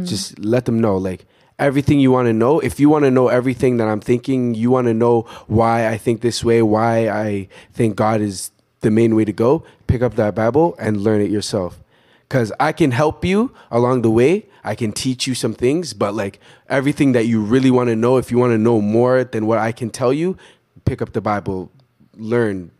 Just 0.04 0.38
let 0.40 0.64
them 0.64 0.80
know, 0.80 0.96
like, 0.96 1.26
everything 1.58 2.00
you 2.00 2.10
want 2.10 2.26
to 2.26 2.32
know. 2.32 2.60
If 2.60 2.78
you 2.78 2.88
want 2.88 3.04
to 3.04 3.10
know 3.10 3.28
everything 3.28 3.76
that 3.78 3.88
I'm 3.88 4.00
thinking, 4.00 4.54
you 4.54 4.70
want 4.70 4.86
to 4.86 4.94
know 4.94 5.22
why 5.46 5.88
I 5.88 5.98
think 5.98 6.20
this 6.20 6.44
way, 6.44 6.62
why 6.62 7.08
I 7.08 7.48
think 7.72 7.96
God 7.96 8.20
is 8.20 8.50
the 8.80 8.90
main 8.90 9.14
way 9.14 9.24
to 9.24 9.32
go. 9.32 9.64
Pick 9.86 10.02
up 10.02 10.14
that 10.16 10.34
Bible 10.34 10.76
and 10.78 11.00
learn 11.00 11.20
it 11.20 11.30
yourself 11.30 11.80
because 12.28 12.52
I 12.58 12.72
can 12.72 12.90
help 12.90 13.24
you 13.24 13.52
along 13.70 14.02
the 14.02 14.10
way. 14.10 14.46
I 14.64 14.74
can 14.74 14.92
teach 14.92 15.26
you 15.26 15.34
some 15.34 15.54
things, 15.54 15.94
but 15.94 16.14
like 16.14 16.40
everything 16.68 17.12
that 17.12 17.26
you 17.26 17.40
really 17.40 17.70
want 17.70 17.88
to 17.88 17.96
know, 17.96 18.16
if 18.16 18.30
you 18.30 18.38
want 18.38 18.52
to 18.52 18.58
know 18.58 18.80
more 18.80 19.22
than 19.22 19.46
what 19.46 19.58
I 19.58 19.70
can 19.72 19.90
tell 19.90 20.12
you, 20.12 20.36
pick 20.84 21.00
up 21.00 21.12
the 21.12 21.20
Bible, 21.20 21.70
learn, 22.16 22.72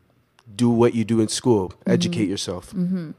do 0.55 0.69
what 0.69 0.95
you 0.95 1.05
do 1.05 1.21
in 1.21 1.29
school, 1.29 1.73
educate 1.87 2.23
mm-hmm. 2.23 2.31
yourself. 2.31 2.73
Mm-hmm. 2.73 3.13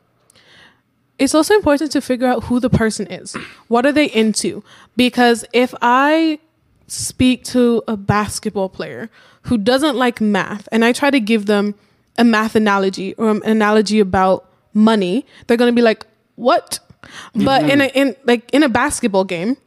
It's 1.20 1.34
also 1.34 1.56
important 1.56 1.92
to 1.92 2.02
figure 2.02 2.28
out 2.28 2.46
who 2.46 2.60
the 2.60 2.70
person 2.70 3.08
is. 3.08 3.36
What 3.68 3.86
are 3.86 3.92
they 3.92 4.06
into? 4.06 4.64
Because 4.96 5.46
if 5.54 5.74
I 5.82 6.40
speak 6.88 7.44
to 7.44 7.84
a 7.88 7.98
basketball 7.98 8.70
player 8.70 9.10
who 9.44 9.58
doesn't 9.58 9.96
like 9.96 10.22
math 10.22 10.68
and 10.72 10.86
I 10.86 10.92
try 10.94 11.10
to 11.10 11.20
give 11.20 11.46
them 11.46 11.76
a 12.18 12.24
math 12.24 12.56
analogy 12.56 13.14
or 13.16 13.30
an 13.30 13.44
analogy 13.44 14.00
about 14.00 14.50
money, 14.74 15.26
they're 15.46 15.58
going 15.58 15.72
to 15.72 15.76
be 15.76 15.82
like, 15.82 16.06
"What?" 16.36 16.80
But 17.34 17.70
in 17.70 17.82
a 17.82 17.86
mm-hmm. 17.86 17.98
in 17.98 18.16
like 18.26 18.50
in 18.54 18.64
a 18.64 18.70
basketball 18.70 19.24
game, 19.24 19.58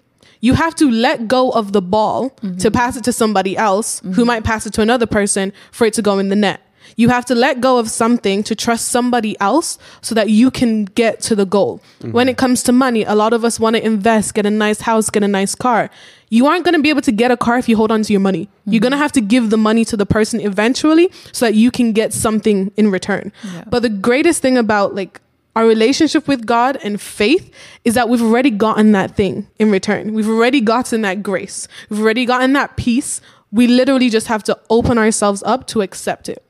you 0.41 0.55
have 0.55 0.75
to 0.77 0.91
let 0.91 1.29
go 1.29 1.51
of 1.51 1.73
the 1.73 1.83
ball 1.83 2.31
to 2.31 2.47
mm-hmm. 2.47 2.73
pass 2.73 2.97
it 2.97 3.05
to 3.05 3.13
somebody 3.13 3.57
else 3.57 4.01
who 4.01 4.11
mm-hmm. 4.11 4.27
might 4.27 4.45
pass 4.45 4.67
it 4.67 4.73
to 4.75 4.83
another 4.83 5.07
person 5.07 5.53
for 5.71 5.87
it 5.87 5.95
to 5.95 6.03
go 6.03 6.19
in 6.19 6.29
the 6.29 6.37
net. 6.37 6.61
You 6.97 7.09
have 7.09 7.25
to 7.27 7.35
let 7.35 7.61
go 7.61 7.79
of 7.79 7.91
something 7.91 8.43
to 8.45 8.55
trust 8.55 8.89
somebody 8.89 9.39
else 9.41 9.79
so 10.01 10.15
that 10.15 10.31
you 10.31 10.51
can 10.51 10.85
get 10.85 11.21
to 11.23 11.35
the 11.35 11.47
goal. 11.47 11.81
Mm-hmm. 12.01 12.13
When 12.13 12.29
it 12.29 12.37
comes 12.37 12.63
to 12.65 12.73
money, 12.73 13.05
a 13.05 13.15
lot 13.15 13.33
of 13.33 13.45
us 13.45 13.61
want 13.61 13.77
to 13.77 13.85
invest, 13.85 14.35
get 14.35 14.47
a 14.47 14.51
nice 14.51 14.81
house, 14.83 15.11
get 15.11 15.23
a 15.23 15.29
nice 15.29 15.55
car. 15.55 15.91
You 16.29 16.47
aren't 16.47 16.65
going 16.65 16.75
to 16.75 16.83
be 16.83 16.91
able 16.91 17.03
to 17.03 17.13
get 17.13 17.31
a 17.31 17.37
car 17.37 17.59
if 17.59 17.69
you 17.69 17.77
hold 17.77 17.91
on 17.91 18.03
to 18.03 18.13
your 18.13 18.21
money. 18.21 18.49
You're 18.65 18.75
mm-hmm. 18.75 18.83
going 18.83 18.93
to 18.93 18.99
have 18.99 19.13
to 19.13 19.21
give 19.21 19.51
the 19.51 19.57
money 19.57 19.85
to 19.87 19.97
the 19.97 20.07
person 20.07 20.41
eventually 20.41 21.11
so 21.33 21.47
that 21.47 21.55
you 21.55 21.71
can 21.71 21.93
get 21.93 22.13
something 22.13 22.73
in 22.77 22.91
return. 22.91 23.33
But 23.67 23.81
the 23.81 23.89
greatest 23.89 24.43
thing 24.43 24.57
about 24.57 24.95
like 24.95 25.21
our 25.57 25.67
relationship 25.67 26.29
with 26.29 26.47
God 26.47 26.79
and 26.83 27.01
faith 27.01 27.53
is 27.85 27.95
that 27.95 28.09
we've 28.09 28.23
already 28.23 28.51
gotten 28.51 28.93
that 28.93 29.17
thing 29.17 29.49
in 29.59 29.71
return. 29.71 30.15
We've 30.15 30.29
already 30.29 30.61
gotten 30.61 31.03
that 31.03 31.23
grace. 31.23 31.67
We've 31.89 32.01
already 32.01 32.25
gotten 32.25 32.53
that 32.53 32.77
peace. 32.77 33.21
We 33.51 33.67
literally 33.67 34.11
just 34.11 34.29
have 34.29 34.45
to 34.45 34.59
open 34.71 34.97
ourselves 34.97 35.43
up 35.43 35.67
to 35.69 35.83
accept 35.83 36.29
it. 36.29 36.45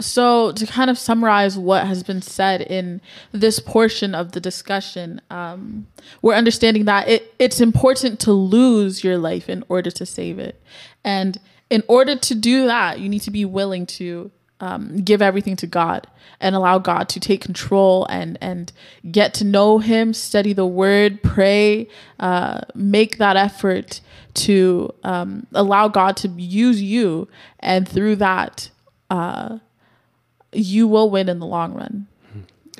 So, 0.00 0.52
to 0.52 0.66
kind 0.66 0.88
of 0.88 0.98
summarize 0.98 1.58
what 1.58 1.86
has 1.86 2.02
been 2.02 2.22
said 2.22 2.62
in 2.62 3.02
this 3.32 3.60
portion 3.60 4.14
of 4.14 4.32
the 4.32 4.40
discussion, 4.40 5.20
um, 5.30 5.88
we're 6.22 6.34
understanding 6.34 6.86
that 6.86 7.06
it, 7.08 7.34
it's 7.38 7.60
important 7.60 8.18
to 8.20 8.32
lose 8.32 9.04
your 9.04 9.18
life 9.18 9.50
in 9.50 9.62
order 9.68 9.90
to 9.90 10.06
save 10.06 10.38
it. 10.38 10.62
And 11.04 11.38
in 11.68 11.82
order 11.86 12.16
to 12.16 12.34
do 12.34 12.66
that, 12.66 12.98
you 12.98 13.10
need 13.10 13.20
to 13.22 13.30
be 13.30 13.44
willing 13.44 13.84
to 13.86 14.30
um, 14.60 14.98
give 14.98 15.20
everything 15.22 15.56
to 15.56 15.66
God 15.66 16.06
and 16.40 16.54
allow 16.54 16.78
God 16.78 17.08
to 17.10 17.20
take 17.20 17.40
control 17.40 18.06
and 18.08 18.38
and 18.40 18.72
get 19.10 19.34
to 19.34 19.44
know 19.44 19.78
Him, 19.78 20.14
study 20.14 20.52
the 20.52 20.66
Word, 20.66 21.22
pray, 21.22 21.88
uh, 22.18 22.60
make 22.74 23.18
that 23.18 23.36
effort 23.36 24.00
to 24.34 24.94
um, 25.02 25.46
allow 25.52 25.88
God 25.88 26.16
to 26.18 26.28
use 26.28 26.80
you, 26.80 27.28
and 27.58 27.88
through 27.88 28.16
that, 28.16 28.70
uh, 29.10 29.58
you 30.52 30.86
will 30.86 31.10
win 31.10 31.28
in 31.28 31.38
the 31.38 31.46
long 31.46 31.74
run. 31.74 32.06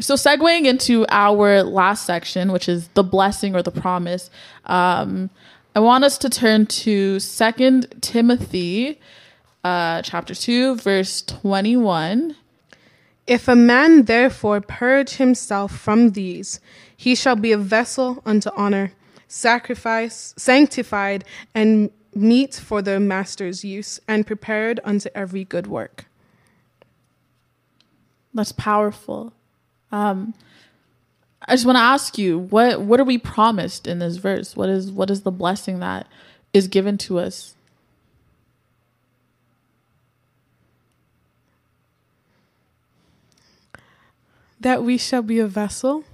So, 0.01 0.15
segueing 0.15 0.65
into 0.65 1.05
our 1.11 1.63
last 1.63 2.07
section, 2.07 2.53
which 2.53 2.69
is 2.69 2.89
the 2.89 3.03
blessing 3.03 3.55
or 3.55 3.63
the 3.63 3.71
promise, 3.71 4.31
um, 4.67 5.29
I 5.75 5.81
want 5.81 6.05
us 6.05 6.17
to 6.19 6.31
turn 6.31 6.67
to 6.67 7.21
Second 7.21 7.95
Timothy, 8.01 8.99
uh, 9.65 10.03
chapter 10.03 10.35
two, 10.35 10.77
verse 10.77 11.23
twenty-one. 11.23 12.37
If 13.27 13.47
a 13.47 13.55
man 13.55 14.05
therefore 14.05 14.61
purge 14.61 15.13
himself 15.17 15.77
from 15.77 16.11
these, 16.11 16.61
he 16.97 17.15
shall 17.15 17.37
be 17.37 17.53
a 17.53 17.59
vessel 17.59 18.23
unto 18.27 18.51
honor, 18.57 18.93
sacrifice, 19.29 20.35
sanctified, 20.37 21.25
and 21.55 21.91
meet 22.15 22.55
for 22.55 22.83
the 22.83 22.99
master's 22.99 23.65
use, 23.65 24.01
and 24.09 24.27
prepared 24.27 24.81
unto 24.85 25.09
every 25.15 25.45
good 25.45 25.69
work. 25.69 26.07
That's 28.35 28.53
powerful. 28.53 29.33
Um, 29.93 30.35
I 31.47 31.55
just 31.55 31.67
want 31.67 31.77
to 31.77 31.83
ask 31.83 32.19
you 32.19 32.39
what 32.39 32.81
what 32.81 33.01
are 33.01 33.05
we 33.05 33.19
promised 33.19 33.87
in 33.87 33.99
this 33.99 34.17
verse? 34.17 34.57
What 34.57 34.69
is 34.69 34.91
what 34.91 35.11
is 35.11 35.23
the 35.23 35.31
blessing 35.31 35.81
that 35.81 36.07
is 36.53 36.69
given 36.69 36.99
to 36.99 37.19
us? 37.19 37.55
That 44.61 44.83
we 44.85 44.99
shall 44.99 45.23
be 45.23 45.39
a 45.39 45.47
vessel. 45.47 46.05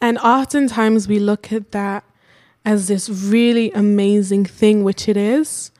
And 0.00 0.16
oftentimes 0.18 1.08
we 1.08 1.18
look 1.18 1.52
at 1.52 1.72
that 1.72 2.04
as 2.64 2.88
this 2.88 3.08
really 3.08 3.72
amazing 3.72 4.44
thing, 4.44 4.84
which 4.84 5.08
it 5.08 5.16
is, 5.16 5.70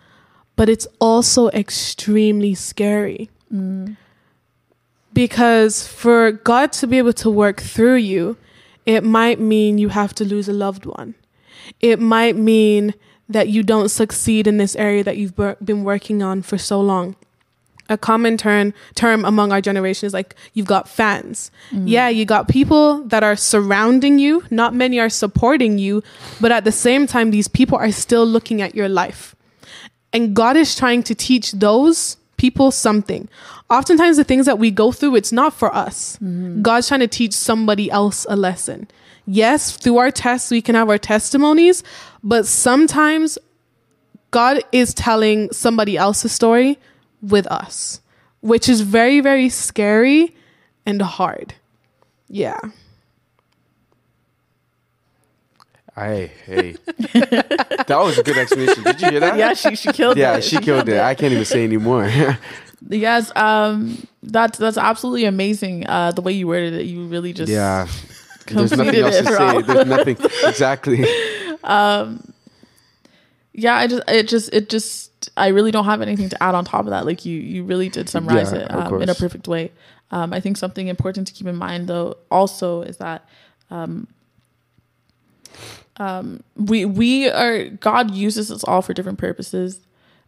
but 0.57 0.69
it's 0.69 0.87
also 1.01 1.49
extremely 1.51 2.55
scary. 2.55 3.31
Mm. 3.53 3.97
Because 5.13 5.87
for 5.87 6.33
God 6.33 6.73
to 6.73 6.87
be 6.87 6.99
able 6.99 7.13
to 7.15 7.31
work 7.31 7.61
through 7.61 7.97
you, 7.97 8.37
it 8.87 9.05
might 9.05 9.39
mean 9.39 9.79
you 9.79 9.91
have 9.91 10.15
to 10.15 10.25
lose 10.25 10.49
a 10.49 10.53
loved 10.53 10.87
one. 10.87 11.15
It 11.81 12.01
might 12.01 12.37
mean 12.37 12.95
that 13.29 13.49
you 13.49 13.63
don't 13.63 13.91
succeed 13.91 14.47
in 14.47 14.57
this 14.57 14.75
area 14.77 15.05
that 15.05 15.19
you've 15.19 15.37
been 15.37 15.85
working 15.85 16.23
on 16.23 16.43
for 16.43 16.57
so 16.57 16.81
long. 16.81 17.15
A 17.89 17.97
common 17.97 18.37
term 18.37 18.75
term 18.95 19.25
among 19.25 19.51
our 19.51 19.61
generation 19.61 20.07
is 20.07 20.13
like 20.13 20.35
you've 20.53 20.67
got 20.67 20.89
fans. 20.89 21.51
Mm. 21.71 21.89
Yeah, 21.89 22.09
you 22.09 22.25
got 22.25 22.49
people 22.49 23.03
that 23.05 23.23
are 23.23 23.37
surrounding 23.37 24.19
you. 24.19 24.45
Not 24.51 24.75
many 24.75 25.01
are 25.01 25.09
supporting 25.09 25.79
you, 25.79 26.03
but 26.41 26.53
at 26.53 26.65
the 26.65 26.73
same 26.73 27.07
time, 27.07 27.31
these 27.31 27.49
people 27.49 27.79
are 27.79 27.91
still 27.91 28.27
looking 28.27 28.61
at 28.61 28.75
your 28.75 28.89
life. 28.89 29.35
And 30.13 30.35
God 30.35 30.57
is 30.57 30.77
trying 30.77 31.03
to 31.05 31.15
teach 31.15 31.53
those 31.53 32.17
people 32.37 32.71
something. 32.71 33.29
Oftentimes, 33.71 34.17
the 34.17 34.25
things 34.25 34.47
that 34.47 34.59
we 34.59 34.71
go 34.71 34.93
through, 34.93 35.17
it's 35.17 35.33
not 35.33 35.53
for 35.53 35.75
us. 35.75 36.17
Mm-hmm. 36.17 36.63
God's 36.63 36.89
trying 36.89 37.01
to 37.01 37.09
teach 37.09 37.35
somebody 37.35 37.91
else 37.91 38.27
a 38.29 38.37
lesson. 38.37 38.89
Yes, 39.27 39.77
through 39.77 39.99
our 39.99 40.11
tests, 40.11 40.51
we 40.51 40.63
can 40.63 40.75
have 40.75 40.89
our 40.89 40.97
testimonies, 40.97 41.85
but 42.25 42.47
sometimes 42.47 43.39
God 44.31 44.63
is 44.73 44.95
telling 44.95 45.53
somebody 45.53 45.99
else's 45.99 46.33
story 46.33 46.79
with 47.23 47.47
us, 47.49 48.01
which 48.41 48.69
is 48.69 48.81
very, 48.83 49.21
very 49.21 49.49
scary 49.49 50.35
and 50.87 51.01
hard. 51.03 51.55
Yeah. 52.29 52.59
Hey, 55.95 56.31
hey. 56.47 56.73
that 56.87 57.87
was 57.89 58.19
a 58.19 58.23
good 58.23 58.39
explanation. 58.39 58.85
Did 58.85 59.01
you 59.01 59.11
hear 59.11 59.21
that? 59.21 59.37
Yeah, 59.37 59.55
she 59.55 59.75
she 59.75 59.93
killed 59.93 60.17
Yeah, 60.17 60.33
it. 60.33 60.35
Yeah, 60.37 60.41
she 60.41 60.59
killed 60.59 60.89
it. 60.89 61.01
I 61.01 61.15
can't 61.15 61.33
even 61.33 61.45
say 61.45 61.65
anymore. 61.65 62.11
Yes, 62.91 63.33
um, 63.35 64.07
that's 64.23 64.57
that's 64.57 64.79
absolutely 64.79 65.25
amazing. 65.25 65.85
Uh, 65.89 66.13
the 66.13 66.23
way 66.23 66.31
you 66.31 66.47
worded 66.47 66.75
it, 66.75 66.87
you 66.87 67.07
really 67.07 67.33
just 67.33 67.51
yeah. 67.51 67.89
There's 68.47 68.71
nothing 68.71 68.95
completed 68.95 69.05
else 69.05 69.19
to 69.19 69.37
say. 69.37 69.63
There's 69.63 69.87
nothing. 69.89 70.17
Exactly. 70.45 71.05
Um, 71.65 72.33
yeah 73.59 73.75
i 73.75 73.87
just 73.89 74.03
it 74.09 74.29
just 74.29 74.55
it 74.55 74.69
just 74.71 75.08
i 75.39 75.49
really 75.49 75.71
don't 75.71 75.85
have 75.85 76.03
anything 76.03 76.29
to 76.29 76.43
add 76.43 76.55
on 76.55 76.65
top 76.65 76.85
of 76.85 76.91
that. 76.91 77.07
Like 77.07 77.25
you 77.25 77.39
you 77.39 77.65
really 77.65 77.89
did 77.89 78.09
summarize 78.09 78.53
Yeah, 78.53 78.61
it 78.61 78.71
um, 78.71 79.03
in 79.03 79.09
a 79.09 79.15
perfect 79.15 79.49
way. 79.49 79.73
Um, 80.11 80.33
i 80.33 80.41
think 80.41 80.57
something 80.57 80.89
important 80.89 81.27
to 81.29 81.33
keep 81.33 81.47
in 81.47 81.57
mind 81.57 81.89
though 81.89 82.17
also 82.31 82.83
is 82.83 82.97
that 82.99 83.29
um, 83.71 84.09
um, 85.99 86.43
we 86.57 86.85
we 86.85 87.29
are 87.29 87.65
god 87.69 88.11
uses 88.13 88.51
us 88.51 88.65
all 88.65 88.83
for 88.83 88.95
different 88.95 89.19
purposes. 89.19 89.81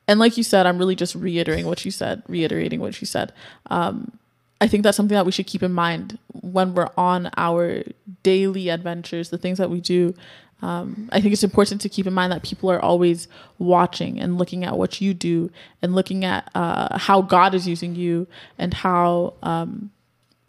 And 0.09 0.19
like 0.19 0.37
you 0.37 0.43
said 0.43 0.67
i'm 0.67 0.79
really 0.79 0.97
just 0.97 1.15
reiterating 1.15 1.67
what 1.67 1.85
you 1.85 1.91
said 1.91 2.23
reiterating 2.29 2.81
what 2.81 3.01
you 3.01 3.07
said. 3.07 3.33
Um, 3.71 4.13
I 4.61 4.69
think 4.69 4.83
that's 4.83 4.97
something 4.97 5.15
that 5.15 5.25
we 5.25 5.33
should 5.33 5.47
keep 5.47 5.63
in 5.63 5.73
mind 5.73 6.19
when 6.33 6.75
we're 6.75 6.91
on 6.97 7.31
our 7.37 7.83
daily 8.23 8.69
adventures, 8.69 9.31
the 9.31 9.39
things 9.39 9.57
that 9.57 9.71
we 9.71 9.81
do. 9.81 10.15
Um, 10.63 11.09
I 11.13 11.21
think 11.21 11.33
it's 11.33 11.45
important 11.45 11.81
to 11.83 11.89
keep 11.89 12.07
in 12.07 12.13
mind 12.13 12.33
that 12.33 12.43
people 12.43 12.71
are 12.71 12.81
always 12.81 13.29
watching 13.59 14.21
and 14.21 14.39
looking 14.39 14.65
at 14.65 14.77
what 14.77 15.01
you 15.01 15.15
do 15.15 15.51
and 15.83 15.95
looking 15.95 16.25
at 16.25 16.51
uh, 16.55 16.99
how 16.99 17.23
God 17.23 17.55
is 17.55 17.67
using 17.67 17.95
you 17.95 18.27
and 18.59 18.75
how 18.75 19.35
um, 19.43 19.91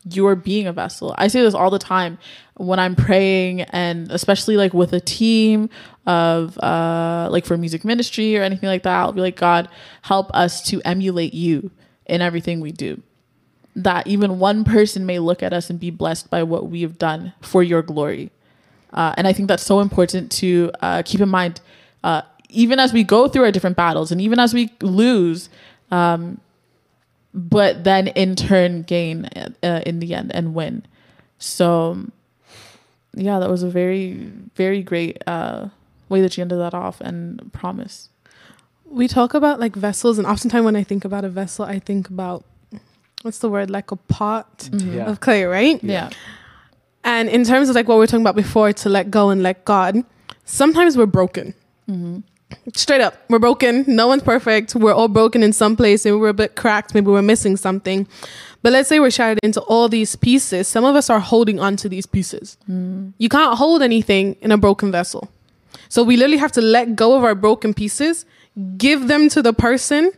you're 0.03 0.35
being 0.35 0.67
a 0.67 0.73
vessel. 0.73 1.15
I 1.17 1.27
say 1.27 1.41
this 1.41 1.53
all 1.53 1.69
the 1.69 1.79
time 1.79 2.17
when 2.55 2.79
I'm 2.79 2.95
praying 2.95 3.61
and 3.61 4.11
especially 4.11 4.57
like 4.57 4.73
with 4.73 4.93
a 4.93 4.99
team 4.99 5.69
of 6.05 6.57
uh, 6.59 7.29
like 7.31 7.45
for 7.45 7.57
music 7.57 7.85
ministry 7.85 8.37
or 8.37 8.43
anything 8.43 8.67
like 8.67 8.83
that. 8.83 8.99
I'll 8.99 9.13
be 9.13 9.21
like, 9.21 9.37
God, 9.37 9.69
help 10.01 10.29
us 10.33 10.61
to 10.63 10.81
emulate 10.83 11.33
you 11.33 11.71
in 12.05 12.21
everything 12.21 12.59
we 12.59 12.71
do 12.71 13.01
that 13.75 14.05
even 14.07 14.39
one 14.39 14.63
person 14.63 15.05
may 15.05 15.19
look 15.19 15.41
at 15.41 15.53
us 15.53 15.69
and 15.69 15.79
be 15.79 15.89
blessed 15.89 16.29
by 16.29 16.43
what 16.43 16.69
we 16.69 16.81
have 16.81 16.97
done 16.97 17.33
for 17.41 17.63
your 17.63 17.81
glory. 17.81 18.31
Uh, 18.93 19.13
and 19.17 19.27
I 19.27 19.33
think 19.33 19.47
that's 19.47 19.63
so 19.65 19.79
important 19.79 20.31
to 20.33 20.71
uh, 20.81 21.01
keep 21.05 21.21
in 21.21 21.29
mind, 21.29 21.61
uh, 22.03 22.21
even 22.49 22.79
as 22.79 22.91
we 22.93 23.03
go 23.03 23.27
through 23.27 23.43
our 23.45 23.51
different 23.51 23.77
battles 23.77 24.11
and 24.11 24.19
even 24.21 24.39
as 24.39 24.53
we 24.53 24.69
lose, 24.81 25.49
um, 25.91 26.39
but 27.33 27.83
then 27.85 28.07
in 28.09 28.35
turn 28.35 28.81
gain 28.83 29.25
uh, 29.63 29.81
in 29.85 29.99
the 29.99 30.13
end 30.13 30.31
and 30.33 30.53
win. 30.53 30.83
So, 31.39 31.97
yeah, 33.15 33.39
that 33.39 33.49
was 33.49 33.63
a 33.63 33.69
very, 33.69 34.31
very 34.55 34.83
great 34.83 35.21
uh, 35.25 35.69
way 36.09 36.21
that 36.21 36.37
you 36.37 36.41
ended 36.41 36.59
that 36.59 36.73
off 36.73 36.99
and 37.01 37.51
promise. 37.53 38.09
We 38.85 39.07
talk 39.07 39.33
about 39.33 39.59
like 39.59 39.75
vessels, 39.75 40.17
and 40.17 40.27
oftentimes 40.27 40.65
when 40.65 40.75
I 40.75 40.83
think 40.83 41.05
about 41.05 41.23
a 41.23 41.29
vessel, 41.29 41.63
I 41.63 41.79
think 41.79 42.09
about 42.09 42.43
what's 43.21 43.39
the 43.39 43.49
word 43.49 43.69
like 43.69 43.91
a 43.91 43.95
pot 43.95 44.69
Yeah. 44.73 45.05
of 45.09 45.21
clay, 45.21 45.45
right? 45.45 45.81
Yeah. 45.81 46.09
And 47.03 47.29
in 47.29 47.43
terms 47.43 47.69
of 47.69 47.75
like 47.75 47.87
what 47.87 47.95
we 47.95 47.99
were 47.99 48.07
talking 48.07 48.21
about 48.21 48.35
before, 48.35 48.73
to 48.73 48.89
let 48.89 49.09
go 49.09 49.29
and 49.29 49.41
let 49.41 49.65
God, 49.65 50.03
sometimes 50.45 50.97
we're 50.97 51.05
broken. 51.05 51.53
Mm-hmm. 51.89 52.19
Straight 52.75 53.01
up, 53.01 53.15
we're 53.29 53.39
broken. 53.39 53.85
No 53.87 54.07
one's 54.07 54.23
perfect. 54.23 54.75
We're 54.75 54.93
all 54.93 55.07
broken 55.07 55.41
in 55.41 55.53
some 55.53 55.75
place, 55.75 56.05
and 56.05 56.19
we're 56.19 56.29
a 56.29 56.33
bit 56.33 56.55
cracked. 56.55 56.93
Maybe 56.93 57.07
we're 57.07 57.21
missing 57.21 57.57
something. 57.57 58.07
But 58.61 58.73
let's 58.73 58.89
say 58.89 58.99
we're 58.99 59.09
shattered 59.09 59.39
into 59.41 59.61
all 59.61 59.89
these 59.89 60.15
pieces. 60.15 60.67
Some 60.67 60.85
of 60.85 60.95
us 60.95 61.09
are 61.09 61.19
holding 61.19 61.59
on 61.59 61.75
to 61.77 61.89
these 61.89 62.05
pieces. 62.05 62.57
Mm-hmm. 62.63 63.11
You 63.17 63.29
can't 63.29 63.57
hold 63.57 63.81
anything 63.81 64.35
in 64.41 64.51
a 64.51 64.57
broken 64.57 64.91
vessel. 64.91 65.29
So 65.89 66.03
we 66.03 66.17
literally 66.17 66.37
have 66.37 66.51
to 66.53 66.61
let 66.61 66.95
go 66.95 67.15
of 67.17 67.23
our 67.23 67.35
broken 67.35 67.73
pieces, 67.73 68.25
give 68.77 69.07
them 69.07 69.29
to 69.29 69.41
the 69.41 69.53
person. 69.53 70.11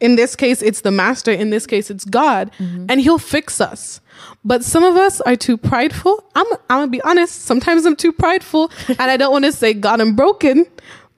In 0.00 0.14
this 0.16 0.36
case, 0.36 0.62
it's 0.62 0.82
the 0.82 0.90
master. 0.92 1.32
In 1.32 1.50
this 1.50 1.66
case, 1.66 1.90
it's 1.90 2.04
God, 2.04 2.50
and 2.58 3.00
He'll 3.00 3.18
fix 3.18 3.60
us. 3.60 4.00
But 4.44 4.62
some 4.64 4.84
of 4.84 4.96
us 4.96 5.20
are 5.22 5.36
too 5.36 5.56
prideful. 5.56 6.22
I'm, 6.34 6.46
I'm 6.70 6.78
gonna 6.80 6.86
be 6.88 7.00
honest. 7.02 7.42
Sometimes 7.42 7.84
I'm 7.84 7.96
too 7.96 8.12
prideful, 8.12 8.70
and 8.88 9.00
I 9.00 9.16
don't 9.16 9.32
want 9.32 9.44
to 9.44 9.52
say, 9.52 9.74
God, 9.74 10.00
I'm 10.00 10.14
broken, 10.14 10.66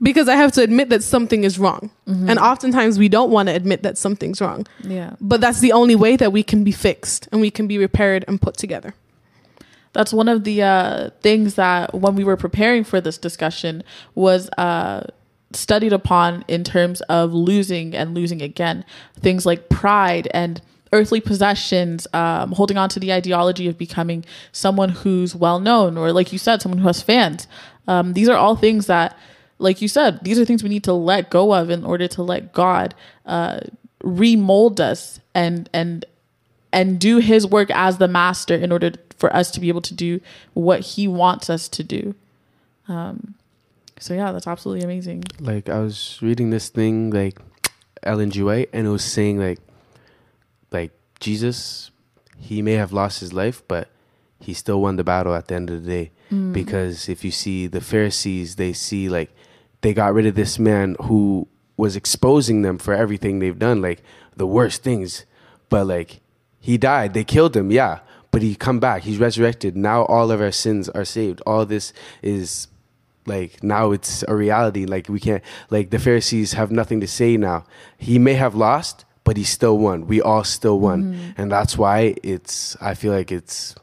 because 0.03 0.29
I 0.29 0.35
have 0.37 0.53
to 0.53 0.62
admit 0.62 0.88
that 0.88 1.03
something 1.03 1.45
is 1.45 1.59
wrong. 1.59 1.90
And 2.07 2.38
oftentimes 2.38 2.99
we 2.99 3.09
don't 3.09 3.31
want 3.31 3.49
to 3.51 3.55
admit 3.55 3.83
that 3.83 3.99
something's 3.99 4.40
wrong. 4.40 4.66
Yeah. 4.83 5.14
But 5.21 5.40
that's 5.40 5.61
the 5.61 5.73
only 5.73 5.95
way 5.95 6.16
that 6.16 6.33
we 6.33 6.43
can 6.43 6.64
be 6.64 6.73
fixed 6.73 7.29
and 7.31 7.40
we 7.40 7.51
can 7.51 7.66
be 7.69 7.77
repaired 7.79 8.25
and 8.27 8.40
put 8.40 8.57
together. 8.57 8.95
that's 9.93 10.12
one 10.12 10.29
of 10.29 10.45
the 10.45 10.62
uh, 10.62 11.11
things 11.21 11.55
that 11.57 11.93
when 11.95 12.14
we 12.14 12.25
were 12.25 12.37
preparing 12.37 12.85
for 12.85 13.01
this 13.01 13.19
discussion 13.19 13.83
was 14.14 14.49
uh, 14.57 15.03
studied 15.53 15.93
upon 15.93 16.45
in 16.49 16.63
terms 16.65 17.01
of 17.03 17.33
losing 17.33 17.95
and 17.95 18.15
losing 18.15 18.41
again 18.41 18.85
things 19.19 19.45
like 19.45 19.69
pride 19.69 20.29
and 20.33 20.61
earthly 20.93 21.21
possessions 21.21 22.07
um, 22.13 22.53
holding 22.53 22.77
on 22.77 22.89
to 22.89 23.01
the 23.01 23.13
ideology 23.13 23.69
of 23.69 23.79
becoming 23.79 24.25
someone 24.53 24.89
who's 24.89 25.35
well 25.35 25.61
known 25.61 25.97
or 25.97 26.13
like 26.13 26.33
you 26.33 26.39
said 26.39 26.61
someone 26.61 26.79
who 26.79 26.87
has 26.87 27.03
fans 27.03 27.47
um, 27.89 28.13
these 28.13 28.29
are 28.29 28.37
all 28.37 28.57
things 28.57 28.87
that 28.87 29.17
like 29.59 29.83
you 29.83 29.89
said 29.89 30.23
these 30.23 30.39
are 30.39 30.45
things 30.45 30.63
we 30.63 30.69
need 30.69 30.85
to 30.85 30.93
let 30.93 31.31
go 31.31 31.53
of 31.55 31.71
in 31.71 31.85
order 31.85 32.07
to 32.07 32.23
let 32.23 32.53
god 32.53 32.95
uh, 33.27 33.61
remold 34.03 34.81
us 34.81 35.21
and 35.35 35.69
and 35.73 36.05
and 36.73 36.99
do 36.99 37.19
his 37.19 37.47
work 37.47 37.71
as 37.71 37.99
the 37.99 38.09
master 38.09 38.55
in 38.55 38.73
order 38.73 38.93
for 39.17 39.35
us 39.35 39.51
to 39.53 39.61
be 39.61 39.69
able 39.69 39.83
to 39.83 39.95
do 39.95 40.21
what 40.55 40.81
he 40.81 41.07
wants 41.07 41.51
us 41.51 41.69
to 41.69 41.85
do. 41.85 42.15
Um, 42.89 43.35
so 44.01 44.15
yeah, 44.15 44.33
that's 44.33 44.47
absolutely 44.47 44.85
amazing. 44.85 45.23
like 45.41 45.69
I 45.69 45.79
was 45.79 46.19
reading 46.21 46.51
this 46.51 46.69
thing 46.71 47.11
like 47.11 47.39
Ellen 48.03 48.31
G. 48.31 48.43
White, 48.43 48.71
and 48.73 48.87
it 48.87 48.91
was 48.91 49.05
saying 49.05 49.39
like 49.39 49.61
like 50.73 50.93
Jesus, 51.21 51.91
he 52.37 52.63
may 52.63 52.73
have 52.73 52.93
lost 52.93 53.21
his 53.21 53.33
life, 53.33 53.63
but 53.69 53.89
he 54.41 54.55
still 54.55 54.81
won 54.81 54.97
the 54.97 55.05
battle 55.05 55.35
at 55.35 55.49
the 55.49 55.55
end 55.55 55.71
of 55.71 55.85
the 55.85 55.91
day. 55.91 56.11
Mm. 56.33 56.53
Because 56.53 57.09
if 57.09 57.25
you 57.25 57.31
see 57.31 57.67
the 57.67 57.81
Pharisees, 57.81 58.57
they 58.57 58.73
see 58.73 59.09
like 59.09 59.31
they 59.83 59.93
got 59.93 60.15
rid 60.15 60.27
of 60.27 60.35
this 60.35 60.59
man 60.59 60.97
who 61.03 61.47
was 61.77 61.97
exposing 61.97 62.63
them 62.63 62.79
for 62.79 62.95
everything 62.95 63.39
they've 63.39 63.59
done, 63.59 63.83
like 63.83 64.03
the 64.37 64.47
worst 64.47 64.83
things. 64.83 65.25
But 65.69 65.87
like 65.87 66.21
he 66.59 66.79
died, 66.79 67.15
they 67.15 67.25
killed 67.25 67.57
him, 67.57 67.71
yeah. 67.71 68.01
But 68.31 68.43
he 68.43 68.55
come 68.55 68.79
back, 68.79 69.03
he's 69.03 69.19
resurrected. 69.19 69.77
Now 69.77 70.05
all 70.05 70.31
of 70.31 70.41
our 70.41 70.53
sins 70.53 70.89
are 70.89 71.05
saved. 71.05 71.43
All 71.47 71.67
this 71.67 71.93
is 72.23 72.69
like 73.26 73.62
now 73.62 73.92
it's 73.92 74.24
a 74.28 74.35
reality. 74.35 74.85
Like 74.87 75.09
we 75.09 75.20
can't 75.20 75.42
like 75.70 75.90
the 75.90 75.98
pharisees 75.98 76.52
have 76.54 76.70
nothing 76.70 77.00
to 77.00 77.06
say 77.06 77.37
now. 77.37 77.64
He 77.98 78.18
may 78.18 78.35
have 78.35 78.54
lost 78.54 79.04
but 79.22 79.37
he 79.37 79.44
still 79.44 79.78
won. 79.78 80.06
We 80.06 80.20
all 80.22 80.44
still 80.44 80.80
won. 80.80 81.35
And 81.37 81.52
that's 81.52 81.76
why 81.78 82.16
it's 82.22 82.76
i 82.80 82.94
feel 82.94 83.12
like 83.12 83.30
it's 83.30 83.74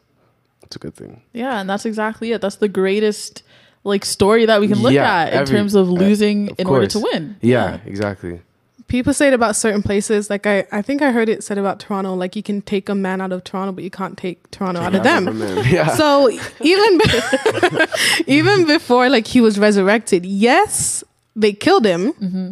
it's 0.63 0.75
a 0.75 0.79
good 0.79 0.95
thing. 0.95 1.21
Yeah, 1.31 1.61
and 1.61 1.69
that's 1.69 1.85
exactly 1.85 2.31
it. 2.33 2.41
That's 2.41 2.57
the 2.57 2.67
greatest 2.67 3.43
like 3.83 4.03
story 4.03 4.45
that 4.47 4.59
we 4.59 4.67
can 4.67 4.79
look 4.81 4.91
Yeah, 4.91 5.05
at 5.21 5.33
in 5.33 5.39
every- 5.39 5.55
terms 5.55 5.75
of 5.75 5.87
uh, 5.87 5.91
losing 5.91 6.49
of 6.51 6.59
in 6.59 6.67
order 6.67 6.87
to 6.87 6.99
course. 6.99 7.13
win. 7.13 7.37
yeah, 7.41 7.79
exactly 7.85 8.41
People 8.87 9.13
say 9.13 9.27
it 9.27 9.33
about 9.33 9.55
certain 9.55 9.83
places. 9.83 10.29
Like 10.29 10.47
I, 10.47 10.65
I 10.71 10.81
think 10.81 11.01
I 11.01 11.11
heard 11.11 11.27
it 11.27 11.43
said 11.43 11.57
about 11.57 11.79
Toronto. 11.79 12.13
Like 12.13 12.35
you 12.37 12.43
can 12.43 12.61
take 12.61 12.87
a 12.87 12.95
man 12.95 13.19
out 13.19 13.33
of 13.33 13.43
Toronto, 13.43 13.73
but 13.73 13.83
you 13.83 13.89
can't 13.91 14.17
take 14.17 14.49
Toronto 14.51 14.79
out 14.79 14.95
of 14.95 15.03
them. 15.03 15.37
yeah 15.65 15.87
So 15.89 16.29
even 16.29 16.97
be- 16.97 17.85
even 18.27 18.65
before 18.65 19.09
like 19.09 19.27
he 19.27 19.41
was 19.41 19.59
resurrected, 19.59 20.25
yes, 20.25 21.03
they 21.35 21.51
killed 21.51 21.85
him. 21.85 22.13
Mm-hmm. 22.13 22.51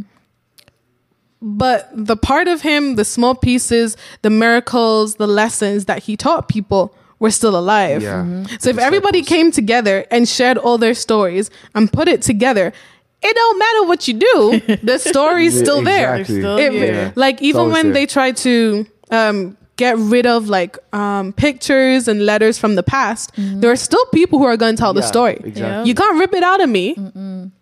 But 1.42 1.90
the 1.94 2.18
part 2.18 2.48
of 2.48 2.62
him, 2.62 2.96
the 2.96 3.06
small 3.06 3.36
pieces, 3.36 3.96
the 4.22 4.30
miracles, 4.30 5.16
the 5.16 5.28
lessons 5.28 5.86
that 5.86 6.04
he 6.04 6.18
taught 6.18 6.50
people 6.50 6.94
were 7.20 7.32
still 7.32 7.56
alive. 7.58 8.02
yeah 8.02 8.24
mm-hmm. 8.24 8.56
So 8.60 8.70
if 8.70 8.78
everybody 8.78 9.22
came 9.22 9.52
together 9.52 10.06
and 10.12 10.28
shared 10.28 10.58
all 10.58 10.78
their 10.78 10.94
stories 10.94 11.50
and 11.74 11.92
put 11.92 12.08
it 12.08 12.22
together, 12.22 12.74
it 13.22 13.36
don't 13.36 13.60
matter 13.60 13.84
what 13.88 14.08
you 14.08 14.14
do. 14.16 14.78
The 14.84 14.98
story's 15.12 15.56
Yeah, 15.56 15.64
still 15.64 15.82
there. 15.84 16.16
exactly. 16.16 16.42
Still 16.42 16.58
It- 16.58 16.74
Yeah. 16.74 17.12
Like 17.16 17.42
even 17.42 17.72
when 17.72 17.86
there. 17.86 17.94
they 17.94 18.06
try 18.06 18.32
to 18.32 18.86
um, 19.12 19.58
get 19.78 19.98
rid 19.98 20.26
of 20.26 20.48
like 20.48 20.78
um, 20.94 21.34
pictures 21.34 22.08
and 22.08 22.26
letters 22.26 22.58
from 22.58 22.76
the 22.76 22.84
past, 22.84 23.32
there 23.38 23.72
are 23.72 23.76
still 23.76 24.06
people 24.14 24.40
who 24.40 24.46
are 24.46 24.58
going 24.58 24.76
to 24.76 24.80
tell 24.80 24.94
the 24.94 25.02
story. 25.04 25.38
exactly 25.44 25.90
You 25.90 25.96
can't 25.96 26.18
rip 26.20 26.34
it 26.34 26.44
out 26.44 26.62
of 26.62 26.70
me. 26.70 26.96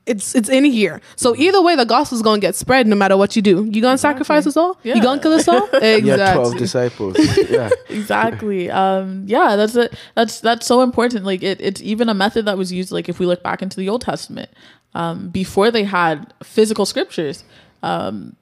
It's 0.06 0.36
it's 0.36 0.50
in 0.50 0.66
here. 0.66 1.00
So 1.16 1.34
either 1.38 1.62
way, 1.62 1.78
the 1.78 1.86
gospel's 1.86 2.22
gonna 2.22 2.42
get 2.42 2.56
spread 2.56 2.88
no 2.88 2.96
matter 2.96 3.16
what 3.16 3.38
you 3.38 3.42
do. 3.42 3.64
You 3.72 3.82
gonna 3.82 3.98
sacrifice 3.98 4.46
us 4.46 4.58
all? 4.58 4.78
Yeah. 4.84 4.96
You 4.96 5.02
gonna 5.02 5.22
kill 5.22 5.32
us 5.32 5.48
all? 5.48 5.64
exactly. 5.72 6.10
yeah 6.10 6.34
12 6.34 6.58
disciples 6.58 7.16
yeah 7.50 7.70
exactly 7.88 8.70
um 8.70 9.24
yeah 9.28 9.56
that's 9.56 9.76
it 9.78 9.94
that's 10.16 10.42
that's 10.42 10.66
so 10.68 10.82
important 10.82 11.24
like 11.24 11.42
it, 11.42 11.62
it's 11.62 11.82
even 11.82 12.10
a 12.10 12.14
method 12.14 12.44
that 12.46 12.58
was 12.58 12.70
used 12.74 12.92
like 12.92 13.08
if 13.08 13.18
we 13.18 13.26
look 13.26 13.42
back 13.44 13.62
into 13.62 13.78
the 13.78 13.88
old 13.88 14.02
testament 14.02 14.50
um 14.96 15.30
before 15.30 15.72
they 15.72 15.84
had 15.84 16.34
physical 16.44 16.86
scriptures 16.86 17.44
um 17.84 18.36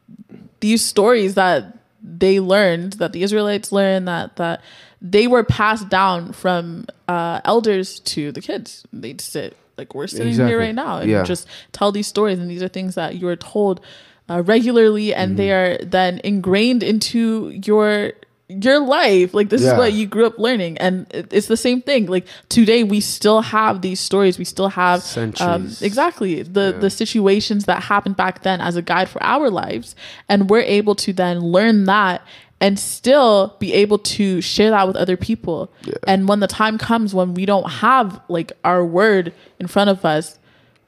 these 0.60 0.84
stories 0.84 1.36
that 1.36 1.78
they 2.04 2.40
learned 2.40 2.94
that 2.94 3.14
the 3.14 3.24
israelites 3.24 3.72
learned 3.72 4.08
that 4.08 4.36
that 4.36 4.62
they 5.02 5.28
were 5.28 5.44
passed 5.44 5.88
down 5.90 6.32
from 6.34 6.86
uh 7.08 7.40
elders 7.46 8.00
to 8.02 8.32
the 8.32 8.42
kids 8.42 8.86
they'd 8.94 9.22
sit 9.22 9.56
like 9.78 9.96
we're 9.96 10.08
sitting 10.08 10.28
Exactly. 10.28 10.50
here 10.52 10.60
right 10.60 10.76
now 10.76 10.98
and 10.98 11.10
Yeah. 11.10 11.24
just 11.24 11.48
tell 11.72 11.92
these 11.92 12.08
stories 12.08 12.38
and 12.40 12.50
these 12.50 12.62
are 12.62 12.68
things 12.68 12.96
that 12.96 13.16
you 13.16 13.28
are 13.28 13.36
told 13.36 13.82
uh, 14.30 14.42
regularly 14.44 15.14
and 15.14 15.38
they 15.38 15.48
Mm-hmm. 15.50 15.84
are 15.84 15.86
then 15.86 16.22
ingrained 16.24 16.84
into 16.84 17.50
your 17.66 18.14
your 18.62 18.80
life 18.80 19.34
like 19.34 19.50
this 19.50 19.62
is 19.62 19.78
what 19.78 19.94
you 19.94 20.06
grew 20.08 20.26
up 20.26 20.38
learning 20.38 20.78
and 20.78 21.08
it's 21.12 21.48
the 21.48 21.58
same 21.58 21.82
thing. 21.82 22.08
Like 22.08 22.28
today 22.50 22.84
we 22.84 23.00
still 23.00 23.42
have 23.42 23.82
these 23.82 24.00
stories. 24.00 24.38
We 24.38 24.46
still 24.46 24.70
have 24.70 25.02
um, 25.42 25.64
exactly 25.82 26.44
the 26.44 26.76
the 26.80 26.90
situations 26.90 27.66
that 27.66 27.84
happened 27.84 28.18
back 28.18 28.44
then 28.44 28.62
as 28.62 28.76
a 28.76 28.82
guide 28.82 29.10
for 29.10 29.22
our 29.24 29.50
lives 29.50 29.96
and 30.28 30.50
we're 30.50 30.62
able 30.62 30.96
to 30.96 31.14
then 31.14 31.40
learn 31.40 31.86
that 31.86 32.22
and 32.60 32.78
still 32.78 33.56
be 33.60 33.74
able 33.74 33.98
to 33.98 34.40
share 34.42 34.70
that 34.70 34.86
with 34.88 34.96
other 34.96 35.18
people. 35.18 35.72
And 36.08 36.28
when 36.28 36.42
the 36.42 36.48
time 36.48 36.78
comes 36.78 37.14
when 37.14 37.34
we 37.34 37.46
don't 37.46 37.70
have 37.70 38.22
like 38.28 38.52
our 38.64 38.86
word 38.86 39.34
in 39.60 39.68
front 39.68 39.90
of 39.90 40.06
us 40.06 40.38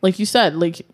like 0.04 0.20
you 0.20 0.26
said 0.26 0.56
like 0.56 0.86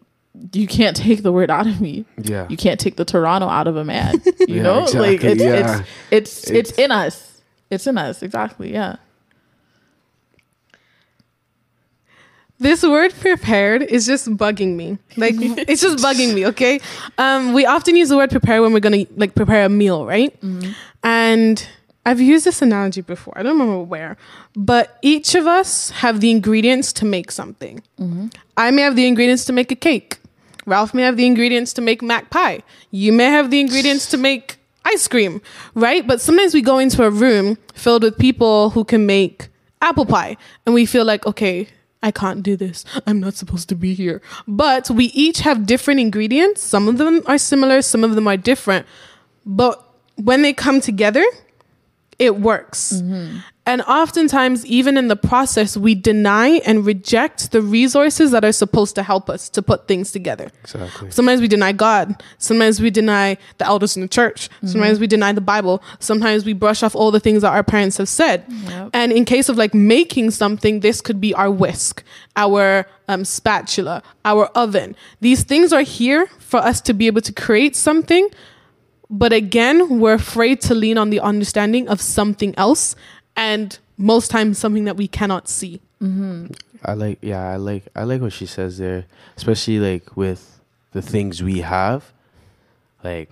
you 0.53 0.67
can't 0.67 0.95
take 0.95 1.21
the 1.23 1.31
word 1.31 1.49
out 1.51 1.67
of 1.67 1.79
me 1.81 2.05
Yeah. 2.17 2.47
you 2.49 2.57
can't 2.57 2.79
take 2.79 2.95
the 2.95 3.05
toronto 3.05 3.47
out 3.47 3.67
of 3.67 3.75
a 3.75 3.83
man 3.83 4.21
you 4.47 4.55
Yeah, 4.55 4.61
know 4.63 4.79
like 4.93 5.23
exactly, 5.23 5.29
it's, 5.29 5.41
yeah. 5.41 5.83
it's 6.11 6.43
it's 6.43 6.49
it's 6.49 6.69
It's- 6.71 6.77
in 6.85 6.91
us 6.91 7.41
it's 7.69 7.85
in 7.87 7.97
us 7.97 8.21
exactly 8.23 8.71
yeah 8.73 8.95
This 12.61 12.83
word 12.83 13.13
prepared 13.13 13.83
is 13.83 14.05
just 14.05 14.27
bugging 14.35 14.75
me. 14.75 14.97
Like 15.15 15.35
it's 15.39 15.81
just 15.81 16.03
bugging 16.03 16.33
me, 16.35 16.45
okay? 16.47 16.81
Um 17.17 17.53
we 17.53 17.65
often 17.65 17.95
use 17.95 18.09
the 18.09 18.17
word 18.17 18.31
prepare 18.31 18.61
when 18.61 18.73
we're 18.73 18.81
going 18.81 19.05
to 19.05 19.13
like 19.15 19.33
prepare 19.33 19.63
a 19.65 19.69
meal, 19.69 20.05
right? 20.05 20.35
And 21.01 21.65
I've 22.05 22.19
used 22.19 22.45
this 22.45 22.61
analogy 22.61 22.99
before. 23.01 23.33
I 23.37 23.43
don't 23.43 23.53
remember 23.57 23.81
where. 23.83 24.17
But 24.57 24.97
each 25.01 25.35
of 25.35 25.47
us 25.47 25.91
have 26.03 26.19
the 26.19 26.31
ingredients 26.31 26.91
to 26.99 27.05
make 27.05 27.31
something. 27.31 27.81
I 28.57 28.71
may 28.71 28.81
have 28.81 28.95
the 28.97 29.07
ingredients 29.07 29.45
to 29.45 29.53
make 29.53 29.71
a 29.71 29.75
cake. 29.75 30.17
Ralph 30.69 30.93
may 30.93 31.01
have 31.01 31.17
the 31.17 31.25
ingredients 31.25 31.73
to 31.73 31.81
make 31.81 32.01
mac 32.01 32.29
pie. 32.29 32.61
You 32.91 33.11
may 33.11 33.25
have 33.25 33.49
the 33.49 33.59
ingredients 33.59 34.05
to 34.11 34.17
make 34.17 34.57
ice 34.85 35.07
cream, 35.07 35.41
right? 35.73 36.05
But 36.05 36.21
sometimes 36.21 36.53
we 36.53 36.61
go 36.61 36.77
into 36.77 37.03
a 37.03 37.09
room 37.09 37.57
filled 37.73 38.03
with 38.03 38.17
people 38.17 38.69
who 38.69 38.83
can 38.83 39.05
make 39.05 39.49
apple 39.81 40.05
pie 40.05 40.37
and 40.65 40.75
we 40.75 40.85
feel 40.85 41.05
like, 41.05 41.25
okay, 41.25 41.67
I 42.01 42.11
can't 42.11 42.43
do 42.43 42.55
this. 42.55 42.85
I'm 43.05 43.19
not 43.19 43.33
supposed 43.33 43.67
to 43.69 43.75
be 43.75 43.93
here. 43.93 44.21
But 44.47 44.89
we 44.89 45.05
each 45.05 45.39
have 45.39 45.65
different 45.65 45.99
ingredients. 45.99 46.61
Some 46.61 46.87
of 46.87 46.97
them 46.97 47.21
are 47.25 47.37
similar, 47.37 47.81
some 47.81 48.03
of 48.03 48.15
them 48.15 48.27
are 48.27 48.37
different. 48.37 48.85
But 49.45 49.83
when 50.15 50.41
they 50.41 50.53
come 50.53 50.79
together, 50.81 51.25
it 52.17 52.37
works. 52.37 52.93
Mm-hmm. 52.93 53.39
And 53.69 53.83
oftentimes, 53.83 54.65
even 54.65 54.97
in 54.97 55.09
the 55.09 55.15
process, 55.15 55.77
we 55.77 55.93
deny 55.93 56.47
and 56.65 56.83
reject 56.83 57.51
the 57.51 57.61
resources 57.61 58.31
that 58.31 58.43
are 58.43 58.51
supposed 58.51 58.95
to 58.95 59.03
help 59.03 59.29
us 59.29 59.47
to 59.49 59.61
put 59.61 59.87
things 59.87 60.11
together. 60.11 60.49
exactly 60.63 61.11
Sometimes 61.11 61.39
we 61.39 61.47
deny 61.47 61.71
God. 61.71 62.23
Sometimes 62.39 62.81
we 62.81 62.89
deny 62.89 63.37
the 63.59 63.67
elders 63.67 63.95
in 63.95 64.01
the 64.01 64.07
church. 64.07 64.49
Sometimes 64.65 64.99
we 64.99 65.05
deny 65.05 65.33
the 65.33 65.41
Bible. 65.41 65.83
Sometimes 65.99 66.45
we 66.45 66.53
brush 66.53 66.81
off 66.81 66.95
all 66.95 67.11
the 67.11 67.19
things 67.19 67.43
that 67.43 67.53
our 67.53 67.61
parents 67.61 67.97
have 67.97 68.09
said. 68.09 68.43
Yep. 68.49 68.89
And 68.93 69.11
in 69.11 69.23
case 69.23 69.49
of 69.49 69.55
like 69.55 69.75
making 69.75 70.31
something, 70.31 70.79
this 70.79 70.99
could 70.99 71.21
be 71.21 71.35
our 71.35 71.51
whisk, 71.51 72.03
our 72.35 72.87
um, 73.07 73.23
spatula, 73.23 74.01
our 74.25 74.47
oven. 74.55 74.95
These 75.21 75.43
things 75.43 75.71
are 75.71 75.83
here 75.83 76.25
for 76.39 76.57
us 76.57 76.81
to 76.81 76.93
be 76.95 77.05
able 77.05 77.21
to 77.21 77.31
create 77.31 77.75
something. 77.75 78.29
But 79.11 79.33
again, 79.33 79.99
we're 79.99 80.13
afraid 80.13 80.61
to 80.61 80.75
lean 80.75 80.97
on 80.97 81.09
the 81.09 81.19
understanding 81.19 81.87
of 81.87 81.99
something 81.99 82.53
else. 82.57 82.95
And 83.39 83.77
most 83.97 84.29
times, 84.31 84.57
something 84.57 84.83
that 84.85 84.97
we 84.97 85.07
cannot 85.07 85.47
see. 85.47 85.79
I 86.01 86.93
like 86.93 87.19
yeah, 87.21 87.43
I 87.49 87.55
like 87.57 87.83
I 87.95 88.03
like 88.03 88.21
what 88.21 88.31
she 88.33 88.45
says 88.45 88.77
there, 88.77 89.05
especially 89.37 89.79
like 89.79 90.15
with 90.15 90.59
the 90.91 91.01
things 91.01 91.41
we 91.43 91.59
have. 91.61 92.11
Like 93.03 93.29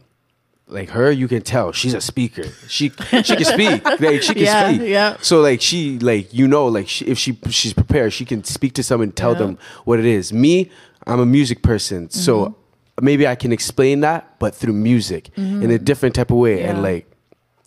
like 0.68 0.90
her 0.90 1.10
you 1.12 1.28
can 1.30 1.42
tell 1.42 1.72
she's 1.72 1.94
a 1.94 2.02
speaker. 2.02 2.44
She 2.68 2.90
she 3.24 3.36
can 3.36 3.46
speak. 3.46 3.86
Like 4.02 4.22
she 4.22 4.34
can 4.34 4.44
Yeah, 4.44 4.68
speak. 4.74 4.82
yeah. 4.90 5.18
So 5.22 5.42
like 5.42 5.62
she 5.62 5.98
like 6.00 6.34
you 6.34 6.48
know 6.48 6.68
like 6.68 6.88
she, 6.90 7.06
if 7.06 7.18
she 7.18 7.38
she's 7.50 7.74
prepared, 7.74 8.12
she 8.14 8.26
can 8.26 8.44
speak 8.44 8.74
to 8.74 8.84
someone 8.84 9.12
tell 9.14 9.32
Yeah. 9.34 9.40
them 9.40 9.58
what 9.86 10.00
it 10.00 10.06
is. 10.06 10.32
Me, 10.34 10.70
I'm 11.06 11.20
a 11.20 11.26
music 11.26 11.62
person. 11.62 12.10
So 12.10 12.34
Mm-hmm. 12.38 13.06
maybe 13.06 13.28
I 13.28 13.36
can 13.36 13.52
explain 13.54 14.02
that 14.02 14.40
but 14.40 14.56
through 14.56 14.74
music 14.74 15.30
in 15.38 15.70
a 15.72 15.78
different 15.80 16.16
type 16.16 16.32
of 16.32 16.38
way 16.38 16.64
and 16.64 16.78
Mm-hmm. 16.80 16.84
Like 16.90 17.06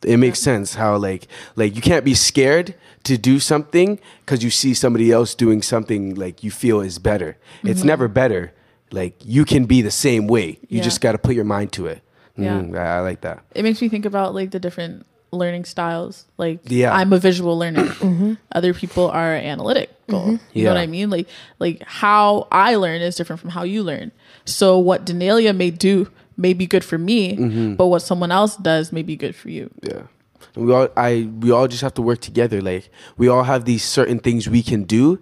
it 0.04 0.16
makes 0.16 0.38
sense 0.38 0.74
how 0.74 0.96
like 0.96 1.26
like 1.56 1.76
you 1.76 1.82
can't 1.82 2.04
be 2.04 2.14
scared 2.14 2.74
to 3.04 3.16
do 3.18 3.38
something 3.40 3.98
because 4.24 4.42
you 4.44 4.50
see 4.50 4.74
somebody 4.74 5.10
else 5.12 5.34
doing 5.34 5.62
something 5.62 6.14
like 6.14 6.42
you 6.44 6.50
feel 6.50 6.80
is 6.80 6.98
better. 6.98 7.36
It's 7.62 7.84
never 7.84 8.08
better. 8.08 8.52
Like 8.92 9.14
you 9.24 9.44
can 9.44 9.66
be 9.66 9.82
the 9.82 9.90
same 9.90 10.26
way. 10.26 10.46
You 10.46 10.54
Mm-hmm. 10.54 10.76
Yeah. 10.76 10.82
just 10.82 11.00
got 11.00 11.12
to 11.12 11.18
put 11.18 11.34
your 11.34 11.44
mind 11.44 11.72
to 11.72 11.86
it. 11.86 12.02
Yeah. 12.36 12.60
Mm, 12.60 12.78
I, 12.78 12.96
I 12.96 13.00
like 13.00 13.20
that. 13.22 13.44
It 13.54 13.62
makes 13.62 13.80
me 13.82 13.88
think 13.88 14.04
about 14.06 14.34
like 14.34 14.50
the 14.50 14.58
different 14.60 15.06
learning 15.32 15.64
styles. 15.64 16.26
Like 16.38 16.60
Yeah. 16.64 16.92
i'm 16.92 17.12
a 17.12 17.18
visual 17.18 17.56
learner. 17.58 17.94
Other 18.52 18.74
people 18.74 19.08
are 19.10 19.34
analytical. 19.34 20.38
You 20.52 20.64
know 20.64 20.70
what 20.74 20.76
i 20.80 20.86
mean? 20.86 21.08
Like 21.10 21.28
like 21.60 21.82
how 21.86 22.48
i 22.50 22.74
learn 22.74 23.00
is 23.00 23.14
different 23.16 23.38
from 23.40 23.50
how 23.50 23.62
you 23.62 23.82
learn. 23.84 24.10
So 24.44 24.76
what 24.78 25.04
Dennalia 25.06 25.54
may 25.56 25.70
do 25.70 26.08
may 26.40 26.52
be 26.52 26.66
good 26.66 26.84
for 26.84 26.98
me, 26.98 27.36
mm-hmm. 27.36 27.74
but 27.74 27.86
what 27.86 28.00
someone 28.00 28.32
else 28.32 28.56
does 28.56 28.92
may 28.92 29.02
be 29.02 29.16
good 29.16 29.36
for 29.36 29.50
you. 29.50 29.70
Yeah. 29.82 30.02
And 30.54 30.66
we 30.66 30.72
all 30.72 30.88
I 30.96 31.28
we 31.40 31.50
all 31.50 31.68
just 31.68 31.82
have 31.82 31.94
to 31.94 32.02
work 32.02 32.20
together. 32.20 32.60
Like 32.60 32.90
we 33.16 33.28
all 33.28 33.44
have 33.44 33.64
these 33.64 33.84
certain 33.84 34.18
things 34.18 34.48
we 34.48 34.62
can 34.62 34.84
do. 34.84 35.20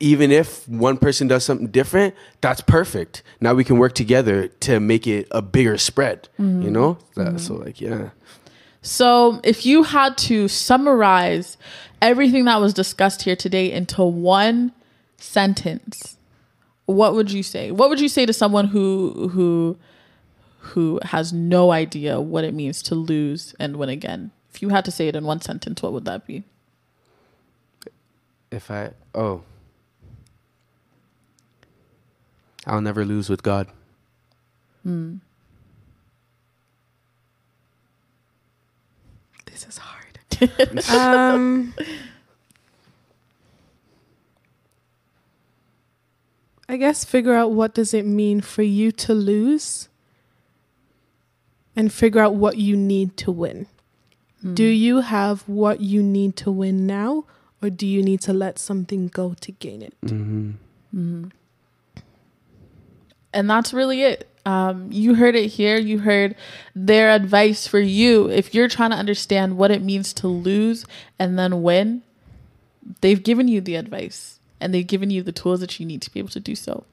Even 0.00 0.32
if 0.32 0.68
one 0.68 0.98
person 0.98 1.28
does 1.28 1.44
something 1.44 1.68
different, 1.68 2.14
that's 2.40 2.60
perfect. 2.60 3.22
Now 3.40 3.54
we 3.54 3.62
can 3.62 3.78
work 3.78 3.94
together 3.94 4.48
to 4.48 4.80
make 4.80 5.06
it 5.06 5.28
a 5.30 5.40
bigger 5.40 5.78
spread. 5.78 6.28
You 6.38 6.44
mm-hmm. 6.44 6.72
know? 6.72 6.98
That- 7.14 7.26
mm-hmm. 7.26 7.38
So 7.38 7.54
like 7.54 7.80
yeah. 7.80 8.10
So, 8.84 9.40
if 9.42 9.64
you 9.64 9.82
had 9.82 10.18
to 10.18 10.46
summarize 10.46 11.56
everything 12.02 12.44
that 12.44 12.60
was 12.60 12.74
discussed 12.74 13.22
here 13.22 13.34
today 13.34 13.72
into 13.72 14.04
one 14.04 14.72
sentence, 15.16 16.18
what 16.84 17.14
would 17.14 17.32
you 17.32 17.42
say? 17.42 17.70
What 17.70 17.88
would 17.88 17.98
you 17.98 18.10
say 18.10 18.26
to 18.26 18.34
someone 18.34 18.66
who 18.66 19.30
who 19.32 19.78
who 20.72 20.98
has 21.02 21.32
no 21.32 21.70
idea 21.72 22.20
what 22.20 22.44
it 22.44 22.54
means 22.54 22.82
to 22.82 22.94
lose 22.94 23.54
and 23.58 23.76
win 23.76 23.88
again? 23.88 24.30
If 24.52 24.62
you 24.62 24.70
had 24.70 24.84
to 24.86 24.90
say 24.90 25.08
it 25.08 25.16
in 25.16 25.24
one 25.24 25.40
sentence, 25.40 25.82
what 25.82 25.92
would 25.92 26.04
that 26.04 26.26
be? 26.26 26.44
If 28.50 28.70
I 28.70 28.92
oh 29.14 29.42
I'll 32.66 32.80
never 32.80 33.04
lose 33.04 33.28
with 33.28 33.42
God. 33.42 33.68
This 39.46 39.66
is 39.66 39.78
hard. 39.78 40.18
um, 40.90 41.74
I 46.68 46.76
guess 46.76 47.04
figure 47.04 47.34
out 47.34 47.52
what 47.52 47.74
does 47.74 47.94
it 47.94 48.06
mean 48.06 48.40
for 48.40 48.62
you 48.62 48.90
to 48.92 49.14
lose 49.14 49.88
and 51.76 51.92
figure 51.92 52.20
out 52.20 52.34
what 52.34 52.56
you 52.56 52.76
need 52.76 53.16
to 53.18 53.32
win. 53.32 53.66
Hmm. 54.42 54.54
Do 54.54 54.64
you 54.64 55.00
have 55.00 55.48
what 55.48 55.80
you 55.80 56.02
need 56.02 56.36
to 56.36 56.50
win 56.50 56.86
now 56.86 57.24
or 57.62 57.70
do 57.70 57.86
you 57.86 58.02
need 58.02 58.20
to 58.22 58.32
let 58.32 58.58
something 58.58 59.08
go 59.08 59.34
to 59.40 59.52
gain 59.52 59.82
it? 59.82 59.94
Mm-hmm. 60.02 60.50
Mm-hmm. 60.94 61.28
and 63.32 63.50
that's 63.50 63.72
really 63.72 64.02
it. 64.02 64.28
Um, 64.46 64.92
you 64.92 65.14
heard 65.14 65.34
it 65.34 65.48
here. 65.48 65.76
You 65.76 65.98
heard 65.98 66.36
their 66.74 67.10
advice 67.10 67.66
for 67.66 67.80
you. 67.80 68.28
If 68.28 68.54
you're 68.54 68.68
trying 68.68 68.90
to 68.90 68.96
understand 68.96 69.56
what 69.56 69.70
it 69.70 69.82
means 69.82 70.12
to 70.14 70.28
lose 70.28 70.84
and 71.18 71.38
then 71.38 71.62
win, 71.62 72.02
they've 73.00 73.22
given 73.22 73.48
you 73.48 73.60
the 73.60 73.74
advice 73.74 74.38
and 74.60 74.72
they've 74.72 74.86
given 74.86 75.10
you 75.10 75.22
the 75.22 75.32
tools 75.32 75.60
that 75.60 75.80
you 75.80 75.86
need 75.86 76.02
to 76.02 76.10
be 76.12 76.20
able 76.20 76.28
to 76.28 76.40
do 76.40 76.54
so. 76.54 76.84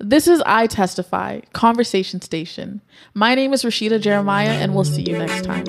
This 0.00 0.28
is 0.28 0.40
I 0.46 0.68
Testify, 0.68 1.40
Conversation 1.52 2.20
Station. 2.20 2.82
My 3.14 3.34
name 3.34 3.52
is 3.52 3.64
Rasheeda 3.64 4.00
Jeremiah, 4.00 4.50
and 4.50 4.72
we'll 4.72 4.84
see 4.84 5.02
you 5.02 5.18
next 5.18 5.42
time. 5.44 5.64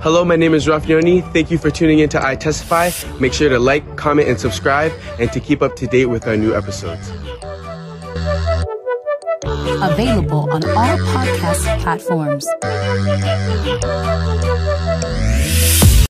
Hello, 0.00 0.24
my 0.24 0.34
name 0.34 0.54
is 0.54 0.66
Rafyoni. 0.66 1.22
Thank 1.32 1.52
you 1.52 1.58
for 1.58 1.70
tuning 1.70 2.00
in 2.00 2.08
to 2.08 2.26
I 2.26 2.34
Testify. 2.34 2.90
Make 3.20 3.32
sure 3.32 3.48
to 3.48 3.60
like, 3.60 3.96
comment, 3.96 4.28
and 4.28 4.40
subscribe, 4.40 4.92
and 5.20 5.30
to 5.32 5.38
keep 5.38 5.62
up 5.62 5.76
to 5.76 5.86
date 5.86 6.06
with 6.06 6.26
our 6.26 6.36
new 6.36 6.52
episodes. 6.52 7.10
Available 9.44 10.50
on 10.50 10.64
all 10.64 10.98
podcast 10.98 11.80
platforms. 11.80 12.44